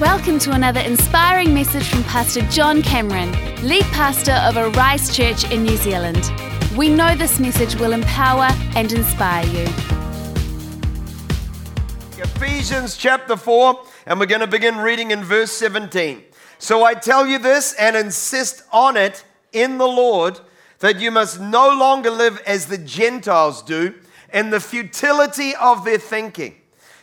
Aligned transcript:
Welcome 0.00 0.38
to 0.40 0.52
another 0.52 0.78
inspiring 0.78 1.52
message 1.52 1.88
from 1.88 2.04
Pastor 2.04 2.42
John 2.50 2.82
Cameron, 2.82 3.32
lead 3.66 3.82
pastor 3.86 4.30
of 4.44 4.56
Arise 4.56 5.12
Church 5.16 5.50
in 5.50 5.64
New 5.64 5.76
Zealand. 5.76 6.30
We 6.76 6.88
know 6.88 7.16
this 7.16 7.40
message 7.40 7.74
will 7.74 7.92
empower 7.92 8.46
and 8.76 8.92
inspire 8.92 9.44
you. 9.46 9.64
Ephesians 12.16 12.96
chapter 12.96 13.36
4, 13.36 13.84
and 14.06 14.20
we're 14.20 14.26
going 14.26 14.40
to 14.40 14.46
begin 14.46 14.76
reading 14.76 15.10
in 15.10 15.24
verse 15.24 15.50
17. 15.50 16.22
So 16.60 16.84
I 16.84 16.94
tell 16.94 17.26
you 17.26 17.40
this 17.40 17.72
and 17.72 17.96
insist 17.96 18.62
on 18.72 18.96
it 18.96 19.24
in 19.52 19.78
the 19.78 19.88
Lord 19.88 20.38
that 20.78 21.00
you 21.00 21.10
must 21.10 21.40
no 21.40 21.76
longer 21.76 22.12
live 22.12 22.40
as 22.46 22.66
the 22.66 22.78
Gentiles 22.78 23.62
do 23.62 23.94
in 24.32 24.50
the 24.50 24.60
futility 24.60 25.56
of 25.56 25.84
their 25.84 25.98
thinking. 25.98 26.54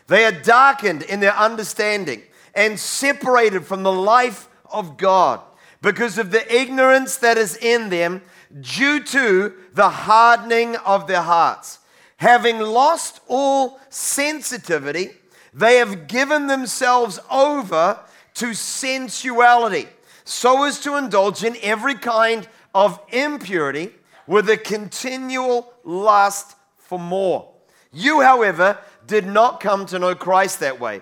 They 0.08 0.24
are 0.24 0.32
darkened 0.32 1.02
in 1.02 1.20
their 1.20 1.36
understanding 1.36 2.24
and 2.56 2.80
separated 2.80 3.66
from 3.66 3.84
the 3.84 3.92
life 3.92 4.48
of 4.72 4.98
God 4.98 5.42
because 5.82 6.18
of 6.18 6.32
the 6.32 6.56
ignorance 6.56 7.18
that 7.18 7.38
is 7.38 7.58
in 7.58 7.90
them 7.90 8.22
due 8.62 9.04
to 9.04 9.54
the 9.74 9.90
hardening 9.90 10.76
of 10.78 11.08
their 11.08 11.22
hearts. 11.22 11.80
Having 12.18 12.60
lost 12.60 13.20
all 13.28 13.80
sensitivity, 13.90 15.12
they 15.54 15.78
have 15.78 16.08
given 16.08 16.48
themselves 16.48 17.20
over 17.30 18.00
to 18.36 18.54
sensuality 18.54 19.88
so 20.24 20.64
as 20.64 20.80
to 20.82 20.96
indulge 20.96 21.44
in 21.44 21.56
every 21.62 21.96
kind 21.96 22.48
of 22.74 23.00
impurity 23.10 23.92
with 24.28 24.50
a 24.50 24.58
continual 24.58 25.72
lust 25.84 26.56
for 26.78 27.00
more. 27.00 27.52
You, 27.94 28.22
however, 28.22 28.78
did 29.08 29.26
not 29.28 29.60
come 29.60 29.86
to 29.88 30.00
know 30.00 30.16
Christ 30.16 30.60
that 30.62 30.80
way. 30.80 31.02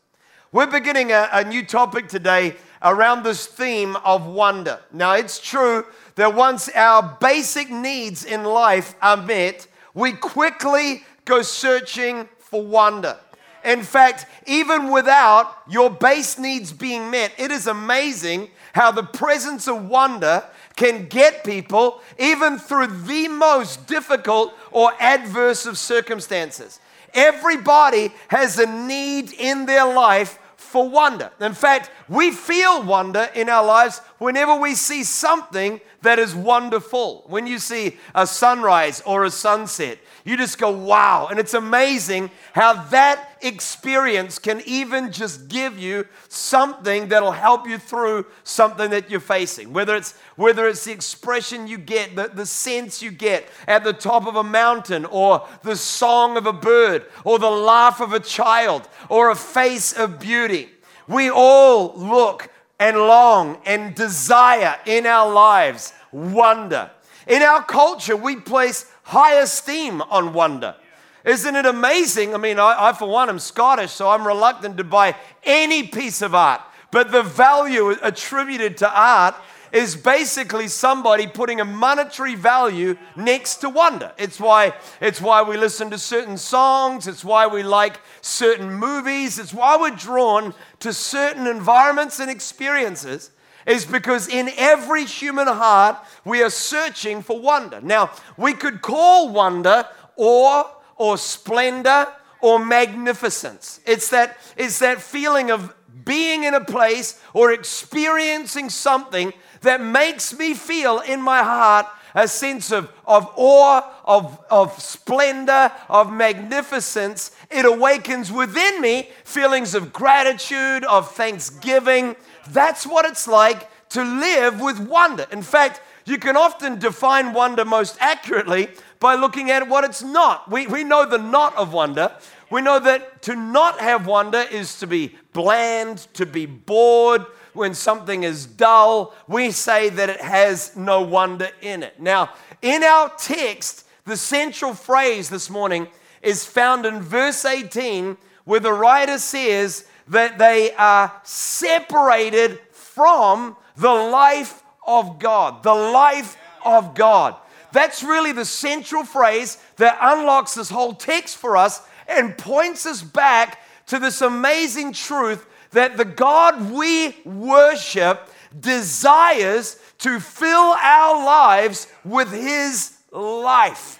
We're 0.53 0.67
beginning 0.67 1.13
a, 1.13 1.29
a, 1.31 1.45
new 1.45 1.65
topic 1.65 2.09
today 2.09 2.57
around 2.81 3.23
this 3.23 3.47
theme 3.47 3.95
of 3.95 4.25
wonder. 4.25 4.81
Now, 4.91 5.13
it's 5.13 5.39
true 5.39 5.85
that 6.15 6.35
once 6.35 6.67
our 6.75 7.17
basic 7.21 7.69
needs 7.69 8.25
in 8.25 8.43
life 8.43 8.93
are 9.01 9.15
met, 9.15 9.65
we 9.93 10.11
quickly 10.11 11.05
go 11.23 11.41
searching 11.41 12.27
for 12.37 12.61
wonder. 12.65 13.17
In 13.63 13.81
fact, 13.81 14.25
even 14.45 14.91
without 14.91 15.55
your 15.69 15.89
base 15.89 16.37
needs 16.37 16.73
being 16.73 17.09
met, 17.09 17.31
it 17.37 17.49
is 17.49 17.67
amazing 17.67 18.49
how 18.73 18.91
the 18.91 19.03
presence 19.03 19.69
of 19.69 19.87
wonder 19.87 20.43
can 20.75 21.05
get 21.07 21.45
people 21.45 22.01
even 22.19 22.59
through 22.59 22.87
the 22.87 23.29
most 23.29 23.87
difficult 23.87 24.53
or 24.71 24.91
adverse 24.99 25.65
of 25.65 25.77
circumstances. 25.77 26.80
Everybody 27.13 28.11
has 28.29 28.59
a 28.59 28.65
need 28.65 29.33
in 29.33 29.65
their 29.65 29.91
life 29.93 30.39
for 30.55 30.89
wonder. 30.89 31.31
In 31.39 31.53
fact, 31.53 31.91
we 32.07 32.31
feel 32.31 32.83
wonder 32.83 33.29
in 33.35 33.49
our 33.49 33.65
lives 33.65 34.01
whenever 34.21 34.55
we 34.55 34.75
see 34.75 35.03
something 35.03 35.81
that 36.03 36.19
is 36.19 36.35
wonderful. 36.35 37.23
When 37.25 37.47
you 37.47 37.57
see 37.57 37.97
a 38.13 38.27
sunrise 38.27 39.01
or 39.03 39.25
a 39.25 39.31
sunset, 39.31 39.97
you 40.23 40.37
just 40.37 40.59
go, 40.59 40.69
wow. 40.69 41.25
And 41.31 41.39
it's 41.39 41.55
amazing 41.55 42.29
how 42.53 42.83
that 42.89 43.39
experience 43.41 44.37
can 44.37 44.61
even 44.67 45.11
just 45.11 45.47
give 45.47 45.79
you 45.79 46.05
something 46.27 47.07
that'll 47.07 47.31
help 47.31 47.67
you 47.67 47.79
through 47.79 48.27
something 48.43 48.91
that 48.91 49.09
you're 49.09 49.19
facing. 49.19 49.73
Whether 49.73 49.95
it's, 49.95 50.13
whether 50.35 50.67
it's 50.67 50.85
the 50.85 50.91
expression 50.91 51.67
you 51.67 51.79
get, 51.79 52.15
the, 52.15 52.29
the 52.31 52.45
sense 52.45 53.01
you 53.01 53.09
get 53.09 53.49
at 53.67 53.83
the 53.83 53.91
top 53.91 54.27
of 54.27 54.35
a 54.35 54.43
mountain, 54.43 55.05
or 55.05 55.47
the 55.63 55.75
song 55.75 56.37
of 56.37 56.45
a 56.45 56.53
bird, 56.53 57.07
or 57.25 57.39
the 57.39 57.49
laugh 57.49 57.99
of 57.99 58.13
a 58.13 58.19
child, 58.19 58.87
or 59.09 59.31
a 59.31 59.35
face 59.35 59.93
of 59.93 60.19
beauty. 60.19 60.69
We 61.07 61.31
all 61.31 61.95
look 61.95 62.51
and 62.81 62.97
long 62.97 63.59
and 63.67 63.93
desire 63.93 64.75
in 64.87 65.05
our 65.05 65.31
lives 65.31 65.93
wonder. 66.11 66.89
In 67.27 67.43
our 67.43 67.63
culture, 67.63 68.17
we 68.17 68.37
place 68.37 68.87
high 69.03 69.35
esteem 69.35 70.01
on 70.01 70.33
wonder. 70.33 70.75
Isn't 71.23 71.55
it 71.55 71.67
amazing? 71.67 72.33
I 72.33 72.37
mean, 72.37 72.57
I, 72.57 72.87
I, 72.89 72.93
for 72.93 73.07
one, 73.07 73.29
am 73.29 73.37
Scottish, 73.37 73.91
so 73.91 74.09
I'm 74.09 74.25
reluctant 74.25 74.77
to 74.77 74.83
buy 74.83 75.15
any 75.43 75.83
piece 75.83 76.23
of 76.23 76.33
art. 76.33 76.61
But 76.89 77.11
the 77.11 77.21
value 77.21 77.95
attributed 78.01 78.77
to 78.77 78.91
art 78.91 79.35
is 79.71 79.95
basically 79.95 80.67
somebody 80.67 81.27
putting 81.27 81.61
a 81.61 81.65
monetary 81.65 82.35
value 82.35 82.97
next 83.15 83.57
to 83.57 83.69
wonder. 83.69 84.11
It's 84.17 84.39
why, 84.39 84.73
it's 84.99 85.21
why 85.21 85.41
we 85.41 85.57
listen 85.57 85.89
to 85.91 85.97
certain 85.97 86.37
songs, 86.37 87.07
it's 87.07 87.23
why 87.23 87.47
we 87.47 87.63
like 87.63 87.99
certain 88.21 88.73
movies, 88.73 89.39
it's 89.39 89.53
why 89.53 89.77
we're 89.77 89.95
drawn 89.95 90.53
to 90.79 90.93
certain 90.93 91.47
environments 91.47 92.19
and 92.19 92.29
experiences 92.29 93.31
is 93.65 93.85
because 93.85 94.27
in 94.27 94.49
every 94.57 95.05
human 95.05 95.47
heart 95.47 95.97
we 96.25 96.41
are 96.41 96.49
searching 96.49 97.21
for 97.21 97.39
wonder. 97.39 97.79
Now, 97.81 98.11
we 98.37 98.53
could 98.53 98.81
call 98.81 99.29
wonder 99.29 99.85
awe 100.17 100.63
or 100.97 101.17
splendor 101.17 102.07
or 102.41 102.63
magnificence. 102.63 103.79
It's 103.85 104.09
that, 104.09 104.37
it's 104.57 104.79
that 104.79 105.01
feeling 105.01 105.51
of 105.51 105.73
being 106.05 106.43
in 106.43 106.53
a 106.53 106.63
place 106.63 107.21
or 107.33 107.51
experiencing 107.51 108.69
something 108.69 109.33
that 109.61 109.81
makes 109.81 110.37
me 110.37 110.53
feel 110.53 110.99
in 110.99 111.21
my 111.21 111.43
heart 111.43 111.87
a 112.13 112.27
sense 112.27 112.71
of, 112.71 112.91
of 113.05 113.31
awe, 113.35 113.81
of, 114.03 114.39
of 114.49 114.81
splendor, 114.81 115.71
of 115.87 116.11
magnificence. 116.11 117.31
It 117.49 117.65
awakens 117.65 118.31
within 118.31 118.81
me 118.81 119.09
feelings 119.23 119.75
of 119.75 119.93
gratitude, 119.93 120.83
of 120.85 121.11
thanksgiving, 121.11 122.15
that's 122.49 122.85
what 122.85 123.05
it's 123.05 123.27
like 123.27 123.69
to 123.89 124.03
live 124.03 124.59
with 124.59 124.79
wonder. 124.79 125.25
In 125.31 125.41
fact, 125.41 125.81
you 126.05 126.17
can 126.17 126.35
often 126.35 126.79
define 126.79 127.33
wonder 127.33 127.63
most 127.63 127.97
accurately 127.99 128.69
by 128.99 129.15
looking 129.15 129.51
at 129.51 129.67
what 129.67 129.83
it's 129.83 130.01
not. 130.01 130.49
We, 130.49 130.67
we 130.67 130.83
know 130.83 131.05
the 131.05 131.17
not 131.17 131.55
of 131.55 131.73
wonder. 131.73 132.11
We 132.49 132.61
know 132.61 132.79
that 132.79 133.21
to 133.23 133.35
not 133.35 133.79
have 133.79 134.07
wonder 134.07 134.39
is 134.39 134.79
to 134.79 134.87
be 134.87 135.15
bland, 135.33 135.99
to 136.15 136.25
be 136.25 136.45
bored. 136.45 137.25
When 137.53 137.73
something 137.73 138.23
is 138.23 138.45
dull, 138.45 139.13
we 139.27 139.51
say 139.51 139.89
that 139.89 140.09
it 140.09 140.21
has 140.21 140.75
no 140.75 141.01
wonder 141.01 141.49
in 141.61 141.83
it. 141.83 141.99
Now, 141.99 142.31
in 142.61 142.83
our 142.83 143.11
text, 143.17 143.85
the 144.05 144.17
central 144.17 144.73
phrase 144.73 145.29
this 145.29 145.49
morning 145.49 145.87
is 146.21 146.45
found 146.45 146.85
in 146.85 147.01
verse 147.01 147.45
18, 147.45 148.17
where 148.45 148.59
the 148.59 148.73
writer 148.73 149.17
says, 149.17 149.85
that 150.11 150.37
they 150.37 150.73
are 150.73 151.11
separated 151.23 152.59
from 152.71 153.55
the 153.77 153.93
life 153.93 154.61
of 154.85 155.19
God. 155.19 155.63
The 155.63 155.73
life 155.73 156.37
of 156.65 156.95
God. 156.95 157.35
That's 157.71 158.03
really 158.03 158.33
the 158.33 158.45
central 158.45 159.05
phrase 159.05 159.57
that 159.77 159.97
unlocks 160.01 160.53
this 160.53 160.69
whole 160.69 160.93
text 160.93 161.37
for 161.37 161.55
us 161.55 161.81
and 162.07 162.37
points 162.37 162.85
us 162.85 163.01
back 163.01 163.61
to 163.87 163.99
this 163.99 164.21
amazing 164.21 164.91
truth 164.91 165.47
that 165.71 165.97
the 165.97 166.05
God 166.05 166.71
we 166.71 167.17
worship 167.25 168.29
desires 168.57 169.79
to 169.99 170.19
fill 170.19 170.75
our 170.81 171.25
lives 171.25 171.87
with 172.03 172.31
His 172.31 172.97
life. 173.11 173.99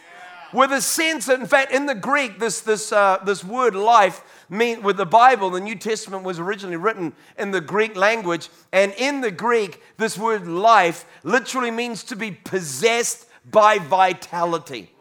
With 0.53 0.73
a 0.73 0.81
sense, 0.81 1.27
that 1.27 1.39
in 1.39 1.47
fact, 1.47 1.71
in 1.71 1.85
the 1.85 1.95
Greek, 1.95 2.37
this, 2.37 2.59
this, 2.59 2.91
uh, 2.91 3.19
this 3.25 3.41
word 3.41 3.73
life 3.73 4.21
mean 4.49 4.83
with 4.83 4.97
the 4.97 5.05
Bible, 5.05 5.49
the 5.49 5.61
New 5.61 5.75
Testament 5.75 6.23
was 6.23 6.39
originally 6.39 6.75
written 6.75 7.13
in 7.37 7.51
the 7.51 7.61
Greek 7.61 7.95
language. 7.95 8.49
And 8.73 8.93
in 8.97 9.21
the 9.21 9.31
Greek, 9.31 9.81
this 9.97 10.17
word 10.17 10.47
life 10.47 11.05
literally 11.23 11.71
means 11.71 12.03
to 12.05 12.17
be 12.17 12.31
possessed 12.31 13.27
by 13.49 13.77
vitality. 13.77 14.91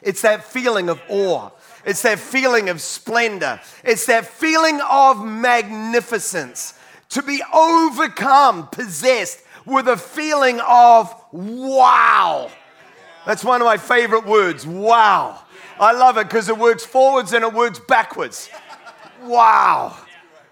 It's 0.00 0.22
that 0.22 0.44
feeling 0.44 0.88
of 0.88 1.02
awe. 1.08 1.50
It's 1.84 2.02
that 2.02 2.18
feeling 2.18 2.68
of 2.68 2.80
splendor. 2.80 3.60
It's 3.84 4.06
that 4.06 4.26
feeling 4.26 4.80
of 4.88 5.24
magnificence. 5.24 6.74
To 7.10 7.22
be 7.22 7.42
overcome, 7.54 8.68
possessed 8.68 9.42
with 9.64 9.88
a 9.88 9.96
feeling 9.96 10.60
of 10.60 11.14
wow. 11.32 12.50
That's 13.26 13.44
one 13.44 13.60
of 13.60 13.66
my 13.66 13.76
favorite 13.76 14.26
words 14.26 14.66
wow. 14.66 15.42
I 15.78 15.92
love 15.92 16.18
it 16.18 16.24
because 16.24 16.48
it 16.48 16.58
works 16.58 16.84
forwards 16.84 17.32
and 17.32 17.44
it 17.44 17.52
works 17.52 17.78
backwards. 17.78 18.50
Wow. 19.22 19.96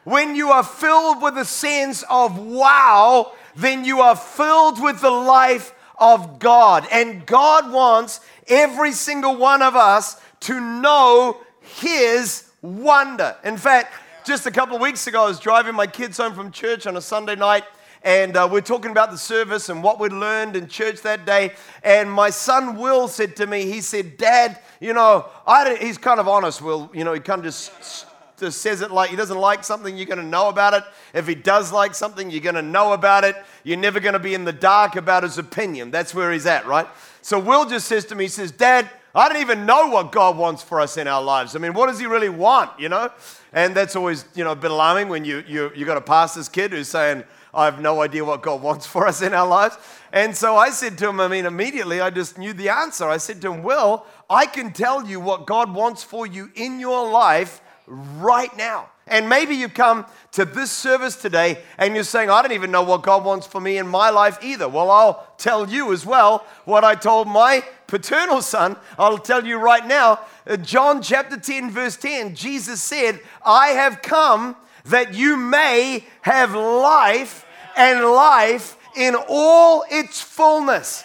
when 0.05 0.37
you 0.37 0.51
are 0.51 0.63
filled 0.63 1.23
with 1.23 1.37
a 1.37 1.45
sense 1.45 2.05
of 2.09 2.39
wow, 2.39 3.33
then 3.57 3.85
you 3.85 4.01
are 4.01 4.17
filled 4.17 4.81
with 4.83 5.01
the 5.01 5.11
life 5.11 5.73
of 5.99 6.39
God. 6.39 6.87
And 6.93 7.27
God 7.27 7.73
wants 7.73 8.21
every 8.47 8.93
single 8.93 9.37
one 9.37 9.63
of 9.63 9.75
us 9.75 10.21
to 10.47 10.61
know 10.61 11.41
His 11.61 12.49
wonder. 12.63 13.37
In 13.43 13.57
fact, 13.57 13.93
just 14.25 14.47
a 14.47 14.51
couple 14.53 14.77
of 14.77 14.83
weeks 14.83 15.09
ago, 15.09 15.25
I 15.25 15.27
was 15.27 15.41
driving 15.41 15.75
my 15.75 15.89
kids 15.89 16.19
home 16.19 16.35
from 16.35 16.53
church 16.53 16.87
on 16.87 16.97
a 16.97 17.01
Sunday 17.01 17.35
night, 17.35 17.65
and 18.05 18.37
uh, 18.37 18.49
we're 18.51 18.61
talking 18.61 18.93
about 18.93 19.11
the 19.11 19.19
service 19.19 19.69
and 19.69 19.83
what 19.83 19.99
we'd 19.99 20.13
learned 20.13 20.55
in 20.55 20.69
church 20.69 21.03
that 21.03 21.27
day. 21.27 21.55
And 21.83 22.11
my 22.11 22.31
son 22.31 22.77
Will 22.77 23.09
said 23.09 23.35
to 23.37 23.47
me, 23.49 23.65
he 23.65 23.81
said, 23.81 24.17
Dad, 24.17 24.61
you 24.79 24.93
know, 24.93 25.27
I 25.49 25.75
he's 25.81 25.99
kind 25.99 26.21
of 26.21 26.29
honest, 26.29 26.63
Will. 26.63 26.91
You 26.95 27.03
know, 27.03 27.13
he 27.13 27.19
kind 27.19 27.41
of 27.41 27.47
just, 27.47 28.07
just 28.39 28.61
says 28.61 28.83
it 28.83 28.93
like 28.93 29.11
he 29.11 29.17
doesn't 29.17 29.39
like 29.39 29.65
something, 29.65 29.97
you're 29.97 30.07
going 30.07 30.19
to 30.19 30.25
know 30.25 30.49
about 30.49 30.75
it. 30.75 30.85
If 31.13 31.27
he 31.27 31.35
does 31.35 31.73
like 31.73 31.93
something, 31.97 32.31
you're 32.31 32.41
going 32.41 32.55
to 32.55 32.63
know 32.63 32.93
about 32.93 33.25
it. 33.25 33.35
You're 33.65 33.79
never 33.79 33.99
going 33.99 34.13
to 34.13 34.21
be 34.21 34.35
in 34.35 34.45
the 34.45 34.53
dark 34.53 34.95
about 34.95 35.25
his 35.25 35.39
opinion. 35.39 35.91
That's 35.91 36.15
where 36.15 36.31
he's 36.31 36.47
at, 36.47 36.67
right? 36.67 36.87
So 37.21 37.41
Will 37.41 37.65
just 37.65 37.89
says 37.89 38.05
to 38.07 38.15
me, 38.15 38.25
he 38.25 38.29
says, 38.29 38.53
Dad, 38.53 38.89
I 39.17 39.31
don't 39.31 39.41
even 39.41 39.65
know 39.65 39.87
what 39.89 40.13
God 40.13 40.37
wants 40.37 40.63
for 40.63 40.79
us 40.79 40.99
in 40.99 41.09
our 41.09 41.23
lives. 41.23 41.57
I 41.57 41.59
mean, 41.59 41.73
what 41.73 41.87
does 41.87 41.99
He 41.99 42.05
really 42.05 42.29
want, 42.29 42.79
you 42.79 42.91
know? 42.91 43.11
And 43.55 43.75
that's 43.75 43.97
always, 43.97 44.27
you 44.35 44.45
know, 44.45 44.53
a 44.53 44.57
bit 44.57 44.71
alarming 44.71 45.09
when 45.09 45.25
you, 45.25 45.43
you, 45.49 45.73
you 45.75 45.87
got 45.87 45.97
a 45.97 46.03
pastor's 46.03 46.51
kid 46.51 46.73
who's 46.73 46.89
saying, 46.89 47.25
I 47.55 47.65
have 47.65 47.81
no 47.81 48.03
idea 48.03 48.23
what 48.23 48.43
God 48.43 48.61
wants 48.61 48.85
for 48.87 49.07
us 49.07 49.23
in 49.23 49.33
our 49.33 49.47
lives. 49.47 49.79
And 50.13 50.37
so 50.37 50.57
I 50.57 50.69
said 50.69 50.99
to 50.99 51.09
him, 51.09 51.19
I 51.21 51.29
mean, 51.29 51.47
immediately 51.47 52.03
I 52.03 52.11
just 52.11 52.37
knew 52.37 52.53
the 52.53 52.69
answer. 52.69 53.09
I 53.09 53.17
said 53.17 53.41
to 53.41 53.53
him, 53.55 53.63
Well, 53.63 54.07
I 54.29 54.45
can 54.45 54.73
tell 54.73 55.07
you 55.07 55.19
what 55.19 55.47
God 55.47 55.75
wants 55.75 56.03
for 56.03 56.27
you 56.27 56.51
in 56.55 56.79
your 56.79 57.11
life 57.11 57.63
right 57.87 58.55
now. 58.57 58.91
And 59.07 59.29
maybe 59.29 59.55
you 59.55 59.69
come 59.69 60.05
to 60.33 60.45
this 60.45 60.73
service 60.73 61.17
today 61.17 61.63
and 61.79 61.95
you're 61.95 62.05
saying, 62.05 62.29
I 62.29 62.43
don't 62.43 62.53
even 62.53 62.73
know 62.73 62.83
what 62.83 63.03
God 63.03 63.25
wants 63.25 63.47
for 63.47 63.61
me 63.61 63.79
in 63.79 63.87
my 63.87 64.11
life 64.11 64.39
either. 64.43 64.69
Well, 64.69 64.91
I'll 64.91 65.27
tell 65.39 65.69
you 65.69 65.93
as 65.93 66.05
well 66.05 66.45
what 66.65 66.83
I 66.83 66.97
told 66.97 67.29
my 67.29 67.63
paternal 67.87 68.43
son. 68.43 68.77
I'll 68.99 69.19
tell 69.19 69.47
you 69.47 69.59
right 69.59 69.87
now. 69.87 70.21
Uh, 70.47 70.57
John 70.57 71.03
chapter 71.03 71.37
10, 71.37 71.71
verse 71.71 71.97
10, 71.97 72.35
Jesus 72.35 72.83
said, 72.83 73.21
I 73.45 73.69
have 73.69 74.03
come 74.03 74.57
that 74.87 75.15
you 75.15 75.37
may 75.37 76.05
have 76.23 76.55
life 76.55 77.45
and 77.77 78.05
life 78.05 78.77
in 78.97 79.15
all 79.29 79.85
its 79.91 80.21
fullness. 80.21 81.05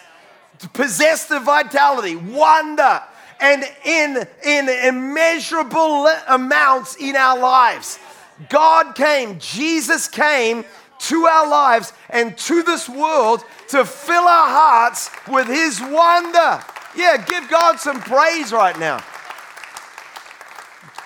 To 0.60 0.70
possess 0.70 1.26
the 1.26 1.40
vitality, 1.40 2.16
wonder, 2.16 3.02
and 3.40 3.64
in, 3.84 4.28
in 4.46 4.70
immeasurable 4.70 6.08
amounts 6.28 6.96
in 6.98 7.16
our 7.16 7.40
lives. 7.40 7.98
God 8.50 8.94
came, 8.96 9.40
Jesus 9.40 10.08
came 10.08 10.64
to 11.00 11.26
our 11.26 11.50
lives 11.50 11.94
and 12.10 12.38
to 12.38 12.62
this 12.62 12.88
world 12.88 13.44
to 13.70 13.84
fill 13.84 14.24
our 14.24 14.50
hearts 14.50 15.10
with 15.28 15.48
His 15.48 15.82
wonder. 15.82 16.64
Yeah, 16.96 17.24
give 17.26 17.50
God 17.50 17.80
some 17.80 18.02
praise 18.02 18.52
right 18.52 18.78
now. 18.78 19.04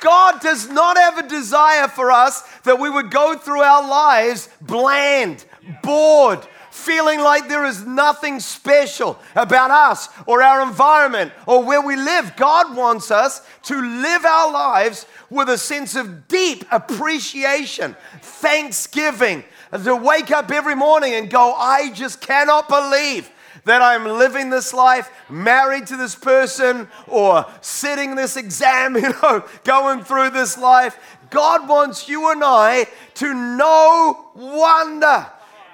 God 0.01 0.39
does 0.41 0.69
not 0.69 0.97
have 0.97 1.17
a 1.17 1.27
desire 1.27 1.87
for 1.87 2.11
us 2.11 2.41
that 2.63 2.79
we 2.79 2.89
would 2.89 3.09
go 3.09 3.35
through 3.35 3.61
our 3.61 3.87
lives 3.87 4.49
bland, 4.61 5.45
bored, 5.81 6.45
feeling 6.69 7.21
like 7.21 7.47
there 7.47 7.65
is 7.65 7.85
nothing 7.85 8.39
special 8.39 9.17
about 9.35 9.71
us 9.71 10.09
or 10.27 10.43
our 10.43 10.61
environment 10.61 11.31
or 11.47 11.63
where 11.63 11.81
we 11.81 11.95
live. 11.95 12.35
God 12.35 12.75
wants 12.75 13.09
us 13.09 13.41
to 13.63 13.81
live 13.81 14.25
our 14.25 14.51
lives 14.51 15.05
with 15.29 15.49
a 15.49 15.57
sense 15.57 15.95
of 15.95 16.27
deep 16.27 16.65
appreciation, 16.71 17.95
thanksgiving, 18.21 19.43
to 19.83 19.95
wake 19.95 20.31
up 20.31 20.51
every 20.51 20.75
morning 20.75 21.13
and 21.13 21.29
go, 21.29 21.53
I 21.53 21.91
just 21.91 22.21
cannot 22.21 22.69
believe 22.69 23.31
that 23.65 23.81
I'm 23.81 24.05
living 24.05 24.49
this 24.49 24.73
life 24.73 25.11
married 25.29 25.87
to 25.87 25.97
this 25.97 26.15
person 26.15 26.87
or 27.07 27.45
sitting 27.61 28.15
this 28.15 28.37
exam, 28.37 28.95
you 28.95 29.09
know, 29.21 29.43
going 29.63 30.03
through 30.03 30.29
this 30.29 30.57
life. 30.57 30.97
God 31.29 31.67
wants 31.67 32.07
you 32.07 32.31
and 32.31 32.41
I 32.43 32.87
to 33.15 33.33
know 33.33 34.29
wonder. 34.35 35.27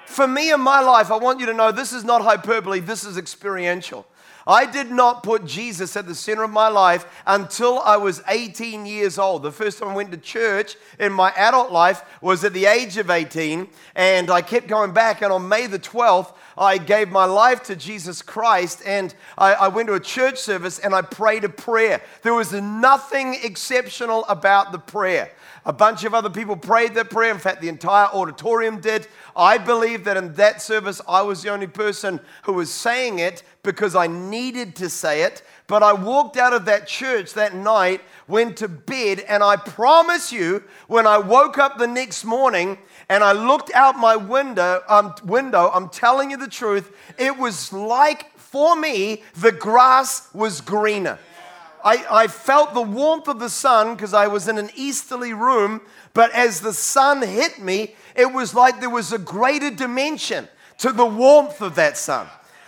For 0.06 0.26
me 0.26 0.52
in 0.52 0.60
my 0.60 0.80
life, 0.80 1.10
I 1.10 1.16
want 1.16 1.40
you 1.40 1.46
to 1.46 1.54
know 1.54 1.72
this 1.72 1.92
is 1.92 2.04
not 2.04 2.22
hyperbole, 2.22 2.80
this 2.80 3.04
is 3.04 3.16
experiential. 3.16 4.06
I 4.46 4.66
did 4.66 4.90
not 4.90 5.22
put 5.22 5.44
Jesus 5.44 5.96
at 5.96 6.06
the 6.06 6.14
center 6.14 6.42
of 6.42 6.50
my 6.50 6.68
life 6.68 7.06
until 7.26 7.78
I 7.78 7.96
was 7.96 8.22
18 8.28 8.86
years 8.86 9.18
old. 9.18 9.42
The 9.42 9.52
first 9.52 9.78
time 9.78 9.90
I 9.90 9.94
went 9.94 10.10
to 10.10 10.16
church 10.16 10.76
in 10.98 11.12
my 11.12 11.32
adult 11.36 11.70
life 11.70 12.02
was 12.20 12.42
at 12.44 12.52
the 12.52 12.66
age 12.66 12.96
of 12.96 13.08
18, 13.08 13.68
and 13.94 14.30
I 14.30 14.42
kept 14.42 14.66
going 14.66 14.92
back. 14.92 15.22
And 15.22 15.32
on 15.32 15.48
May 15.48 15.66
the 15.66 15.78
12th, 15.78 16.34
I 16.56 16.78
gave 16.78 17.10
my 17.10 17.24
life 17.24 17.62
to 17.64 17.76
Jesus 17.76 18.22
Christ, 18.22 18.82
and 18.84 19.14
I, 19.38 19.54
I 19.54 19.68
went 19.68 19.88
to 19.88 19.94
a 19.94 20.00
church 20.00 20.38
service 20.38 20.78
and 20.78 20.94
I 20.94 21.02
prayed 21.02 21.44
a 21.44 21.48
prayer. 21.48 22.02
There 22.22 22.34
was 22.34 22.52
nothing 22.52 23.36
exceptional 23.42 24.24
about 24.26 24.72
the 24.72 24.78
prayer. 24.78 25.32
A 25.64 25.72
bunch 25.72 26.02
of 26.02 26.12
other 26.12 26.30
people 26.30 26.56
prayed 26.56 26.94
that 26.94 27.08
prayer. 27.10 27.30
In 27.30 27.38
fact, 27.38 27.60
the 27.60 27.68
entire 27.68 28.06
auditorium 28.06 28.80
did. 28.80 29.06
I 29.36 29.58
believe 29.58 30.04
that 30.04 30.16
in 30.16 30.34
that 30.34 30.60
service, 30.60 31.00
I 31.08 31.22
was 31.22 31.42
the 31.42 31.50
only 31.50 31.68
person 31.68 32.18
who 32.44 32.54
was 32.54 32.70
saying 32.70 33.20
it 33.20 33.44
because 33.62 33.94
I 33.94 34.08
needed 34.08 34.74
to 34.76 34.90
say 34.90 35.22
it. 35.22 35.42
But 35.68 35.84
I 35.84 35.92
walked 35.92 36.36
out 36.36 36.52
of 36.52 36.64
that 36.64 36.88
church 36.88 37.34
that 37.34 37.54
night, 37.54 38.00
went 38.26 38.56
to 38.58 38.68
bed, 38.68 39.20
and 39.20 39.42
I 39.42 39.56
promise 39.56 40.32
you, 40.32 40.64
when 40.88 41.06
I 41.06 41.18
woke 41.18 41.58
up 41.58 41.78
the 41.78 41.86
next 41.86 42.24
morning 42.24 42.78
and 43.12 43.22
I 43.22 43.32
looked 43.32 43.70
out 43.74 43.98
my 43.98 44.16
window, 44.16 44.82
um, 44.88 45.14
window, 45.22 45.70
I'm 45.74 45.90
telling 45.90 46.30
you 46.30 46.38
the 46.38 46.48
truth, 46.48 46.96
it 47.18 47.36
was 47.36 47.70
like 47.70 48.34
for 48.38 48.74
me, 48.74 49.22
the 49.36 49.52
grass 49.52 50.32
was 50.32 50.62
greener. 50.62 51.18
I, 51.84 52.06
I 52.10 52.26
felt 52.28 52.72
the 52.72 52.80
warmth 52.80 53.28
of 53.28 53.38
the 53.38 53.50
sun 53.50 53.94
because 53.94 54.14
I 54.14 54.28
was 54.28 54.48
in 54.48 54.56
an 54.56 54.70
easterly 54.74 55.34
room, 55.34 55.82
but 56.14 56.32
as 56.32 56.62
the 56.62 56.72
sun 56.72 57.20
hit 57.20 57.60
me, 57.60 57.96
it 58.16 58.32
was 58.32 58.54
like 58.54 58.80
there 58.80 58.88
was 58.88 59.12
a 59.12 59.18
greater 59.18 59.70
dimension 59.70 60.48
to 60.78 60.90
the 60.90 61.04
warmth 61.04 61.60
of 61.60 61.74
that 61.74 61.98
sun. 61.98 62.26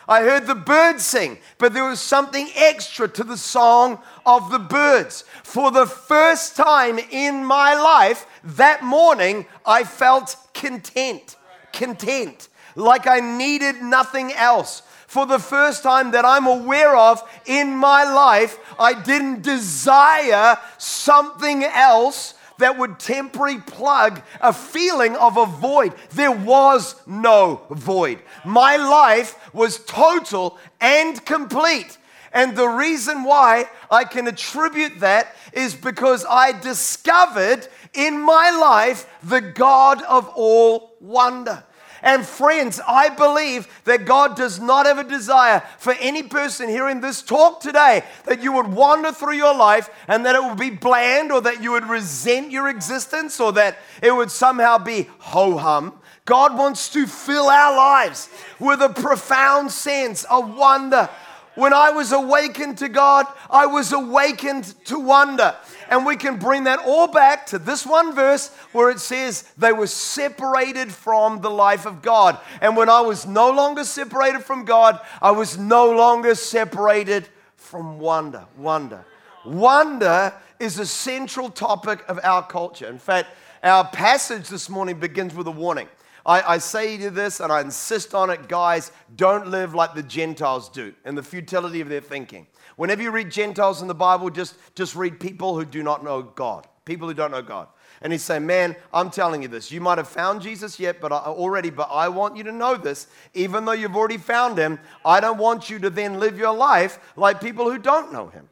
I 0.09 0.23
heard 0.23 0.47
the 0.47 0.55
birds 0.55 1.05
sing, 1.05 1.39
but 1.59 1.73
there 1.73 1.89
was 1.89 2.01
something 2.01 2.49
extra 2.55 3.09
to 3.09 3.25
the 3.25 3.37
song 3.37 3.99
of 4.27 4.51
the 4.51 4.59
birds. 4.59 5.25
For 5.43 5.71
the 5.71 5.87
first 5.87 6.56
time 6.56 6.99
in 6.99 7.45
my 7.45 7.75
life, 7.75 8.27
that 8.43 8.83
morning, 8.83 9.47
I 9.65 9.85
felt 9.85 10.37
content. 10.53 11.37
Content. 11.73 12.49
Like 12.76 13.07
I 13.07 13.21
needed 13.21 13.83
nothing 13.83 14.33
else 14.33 14.83
for 15.14 15.26
the 15.26 15.38
first 15.38 15.85
time 15.85 16.11
that 16.11 16.25
I'm 16.25 16.49
aware 16.49 16.97
of 16.97 17.23
in 17.47 17.71
my 17.76 18.02
life, 18.02 18.59
I 18.81 19.00
didn't 19.00 19.43
desire 19.43 20.59
something 20.76 21.62
else 21.62 22.35
that 22.58 22.78
would 22.78 22.99
temporarily 22.99 23.61
plug 23.61 24.23
a 24.40 24.52
feeling 24.52 25.16
of 25.16 25.37
a 25.37 25.46
void. 25.46 25.94
There 26.12 26.32
was 26.32 26.94
no 27.06 27.62
void. 27.70 28.20
My 28.44 28.76
life 28.76 29.38
was 29.54 29.78
total 29.84 30.58
and 30.80 31.25
complete. 31.25 31.99
And 32.32 32.56
the 32.56 32.68
reason 32.68 33.23
why 33.23 33.70
I 33.90 34.04
can 34.04 34.26
attribute 34.26 35.00
that 35.00 35.34
is 35.52 35.75
because 35.75 36.26
I 36.28 36.52
discovered 36.52 37.68
in 37.94 38.20
my 38.20 38.50
life 38.50 39.08
the 39.23 39.40
God 39.40 40.02
of 40.02 40.28
all 40.34 40.96
wonder. 41.00 41.64
And 42.04 42.25
friends, 42.26 42.82
I 42.87 43.08
believe 43.08 43.66
that 43.84 44.04
God 44.04 44.37
does 44.37 44.61
not 44.61 44.84
have 44.84 44.99
a 44.99 45.04
desire 45.04 45.62
for 45.78 45.94
any 45.94 46.23
person 46.23 46.68
hearing 46.68 47.00
this 47.00 47.23
talk 47.23 47.61
today 47.61 48.04
that 48.26 48.42
you 48.42 48.52
would 48.52 48.66
wander 48.66 49.11
through 49.11 49.37
your 49.37 49.56
life 49.56 49.88
and 50.06 50.26
that 50.26 50.34
it 50.34 50.44
would 50.44 50.58
be 50.58 50.68
bland 50.68 51.32
or 51.32 51.40
that 51.40 51.62
you 51.62 51.73
would 51.73 51.87
resent 51.87 52.50
your 52.50 52.68
existence 52.68 53.40
or 53.40 53.52
that 53.52 53.78
it 54.02 54.14
would 54.14 54.30
somehow 54.30 54.76
be 54.76 55.08
ho 55.18 55.56
hum. 55.56 55.99
God 56.26 56.58
wants 56.58 56.90
to 56.90 57.06
fill 57.06 57.46
our 57.49 57.75
lives 57.75 58.28
with 58.58 58.82
a 58.82 58.90
profound 58.90 59.70
sense 59.70 60.25
of 60.25 60.54
wonder. 60.54 61.08
When 61.54 61.73
I 61.73 61.90
was 61.90 62.12
awakened 62.12 62.78
to 62.78 62.88
God, 62.88 63.26
I 63.49 63.66
was 63.66 63.92
awakened 63.92 64.64
to 64.87 64.99
wonder. 64.99 65.54
And 65.88 66.04
we 66.04 66.16
can 66.16 66.38
bring 66.38 66.64
that 66.64 66.80
all 66.80 67.06
back 67.06 67.46
to 67.46 67.58
this 67.58 67.87
one 67.87 68.14
verse 68.14 68.49
where 68.73 68.90
it 68.90 68.99
says 68.99 69.44
they 69.56 69.73
were 69.73 69.87
separated 69.87 70.92
from 70.92 71.40
the 71.40 71.50
life 71.50 71.87
of 71.87 72.02
God. 72.02 72.38
And 72.61 72.76
when 72.76 72.88
I 72.88 73.02
was 73.02 73.26
no 73.26 73.50
longer 73.50 73.84
separated 73.84 74.42
from 74.42 74.64
God, 74.64 74.99
I 75.23 75.30
was 75.30 75.56
no 75.56 75.92
longer 75.92 76.34
separated 76.34 77.28
from 77.56 77.99
wonder. 77.99 78.46
Wonder. 78.56 79.04
Wonder 79.44 80.32
is 80.58 80.78
a 80.78 80.87
central 80.87 81.50
topic 81.50 82.04
of 82.08 82.18
our 82.23 82.46
culture. 82.46 82.87
In 82.87 82.99
fact, 82.99 83.28
our 83.62 83.84
passage 83.84 84.49
this 84.49 84.68
morning 84.68 84.99
begins 84.99 85.34
with 85.34 85.46
a 85.46 85.52
warning. 85.52 85.88
I, 86.26 86.54
I 86.54 86.59
say 86.59 86.97
to 86.99 87.11
this 87.11 87.40
and 87.40 87.52
I 87.52 87.61
insist 87.61 88.14
on 88.14 88.31
it, 88.31 88.49
guys, 88.49 88.90
don't 89.14 89.49
live 89.49 89.75
like 89.75 89.95
the 89.95 90.02
Gentiles 90.02 90.69
do 90.69 90.95
and 91.04 91.16
the 91.16 91.23
futility 91.23 91.81
of 91.81 91.88
their 91.88 92.00
thinking. 92.00 92.47
Whenever 92.76 93.02
you 93.02 93.11
read 93.11 93.31
Gentiles 93.31 93.83
in 93.83 93.88
the 93.88 93.95
Bible, 93.95 94.31
just, 94.31 94.57
just 94.75 94.97
read 94.97 95.21
people 95.21 95.54
who 95.54 95.64
do 95.64 95.83
not 95.83 96.02
know 96.02 96.23
God. 96.23 96.66
People 96.85 97.09
who 97.09 97.14
don't 97.14 97.31
know 97.31 97.43
God. 97.43 97.69
And 98.02 98.12
he's 98.12 98.23
saying, 98.23 98.45
Man, 98.45 98.76
I'm 98.93 99.11
telling 99.11 99.43
you 99.43 99.49
this. 99.49 99.71
You 99.71 99.81
might 99.81 99.99
have 99.99 100.09
found 100.09 100.43
Jesus 100.43 100.78
yet, 100.78 101.00
but 101.00 101.12
I, 101.12 101.16
already, 101.16 101.71
but 101.71 101.88
I 101.90 102.09
want 102.09 102.37
you 102.37 102.45
to 102.45 102.52
know 102.52 102.76
this. 102.76 103.07
Even 103.33 103.64
though 103.64 103.73
you've 103.73 103.97
already 103.97 104.19
found 104.19 104.59
him, 104.59 104.78
I 105.04 105.21
don't 105.21 105.38
want 105.38 105.71
you 105.71 105.78
to 105.78 105.90
then 105.90 106.21
live 106.21 106.37
your 106.37 106.54
life 106.54 106.99
like 107.16 107.40
people 107.40 107.71
who 107.71 107.78
don't 107.78 108.12
know 108.12 108.26
him. 108.26 108.49